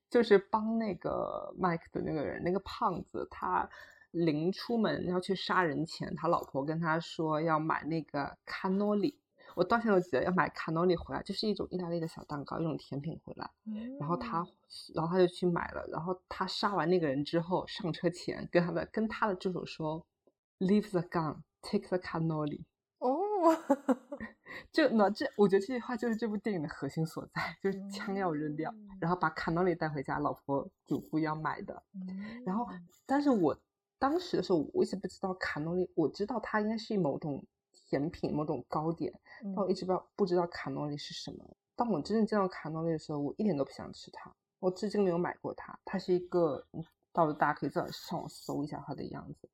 [0.10, 3.70] 就是帮那个麦克的那个人，那个胖子，他
[4.12, 9.18] 临出门要去杀人前，他老婆跟他说要买那个卡诺里。
[9.54, 13.52] 我到现在都记得要买卡诺里回来，就是一种意大利的小蛋糕，一种甜品回来。
[14.00, 14.48] 然后他，
[14.96, 15.86] 然后他就去买了。
[15.92, 20.06] 然后他杀完那个人之后，上车前跟他的跟他的助手说
[20.60, 22.64] ：“Leave the gun, take the cannoli。
[23.44, 23.58] 哦，”
[24.72, 31.82] 就那这，我觉得这句话就是这部电影的核心所在，就是枪要扔掉，嗯然后把 cannoli 带回家，老婆嘱咐要买的。
[32.46, 33.58] 然后嗯，但是我
[33.98, 37.44] 当时的时候，我一直不知道卡诺里，我知道它应该是某种
[37.74, 39.14] 甜品、某种糕点，
[39.44, 41.56] 但我一直不知道不知道卡诺里是什么。
[41.76, 45.78] 当我真正见到卡诺里的时候，我一点都不想吃它，我至今没有买过它。
[45.84, 49.50] 它是一个，嗯到时候大家可以自己上网搜一下它的样子。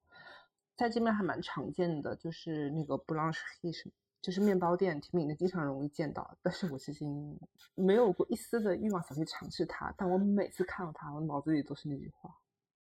[0.77, 3.91] 在这边还蛮常见的，就是那个 blanche 什么，
[4.21, 7.37] 就是面包店、甜品店经常容易见到，但是我至今
[7.75, 9.93] 没有过一丝的欲望想去尝试它。
[9.97, 12.33] 但我每次看到它，我脑子里都是那句话。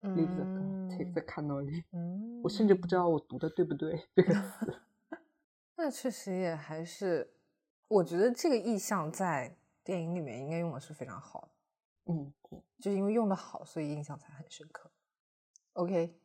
[0.01, 1.83] Leave the gun, take the cannoli。
[1.91, 4.81] 嗯，我甚至不知道我读的对不对这个词。
[5.75, 7.33] 那确实也还是，
[7.89, 11.41] 我觉得这个意象在电影里面应该用的是非常好
[12.05, 14.89] 的，嗯，对就因为用的好，所以印象才很深刻。
[15.73, 16.17] OK，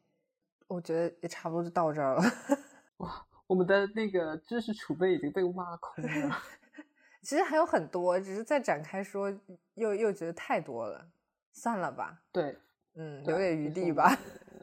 [0.66, 2.22] 我觉得也差不多就到这儿了。
[2.98, 6.38] 哇我们的那个知识储备已经被挖空了。
[7.22, 9.32] 其实还有很多，只是再展开说，
[9.74, 11.06] 又又觉得太多了，
[11.52, 12.58] 算了吧，对，
[12.94, 14.18] 嗯，留点余地吧。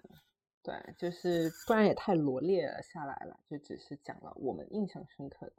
[0.63, 5.53] 对，就是不然也太罗列了下来了，就只是讲了我们印象深刻的。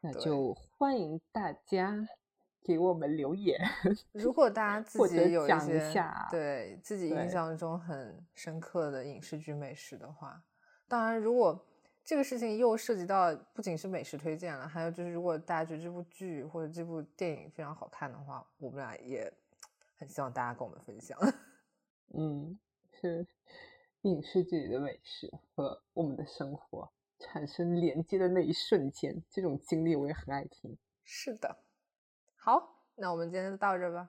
[0.00, 2.08] 那就欢迎大家
[2.62, 3.58] 给我们留言。
[4.12, 10.42] 如果大家 自己有一些下对自己印象中很深刻的影视剧美食的话，
[10.86, 11.66] 当然如果
[12.04, 19.32] 这个事情又涉及到不仅是美食推荐了，还有就是如果大家觉得这部剧或者这部电影非常好看的话，我们俩也
[19.96, 21.16] 很希望大家跟我们分享。
[22.14, 22.58] 嗯，
[22.90, 23.26] 是
[24.02, 30.76] 影视剧里的美食和我们的生活产生连接的那一瞬间，这种经历我也很爱听。
[31.04, 31.58] 是的，
[32.42, 34.08] 好，那我们今天就到这吧，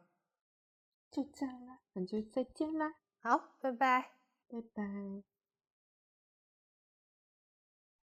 [1.12, 4.14] 就这样啦，那就再见啦，好，拜拜。
[4.48, 5.31] 拜拜。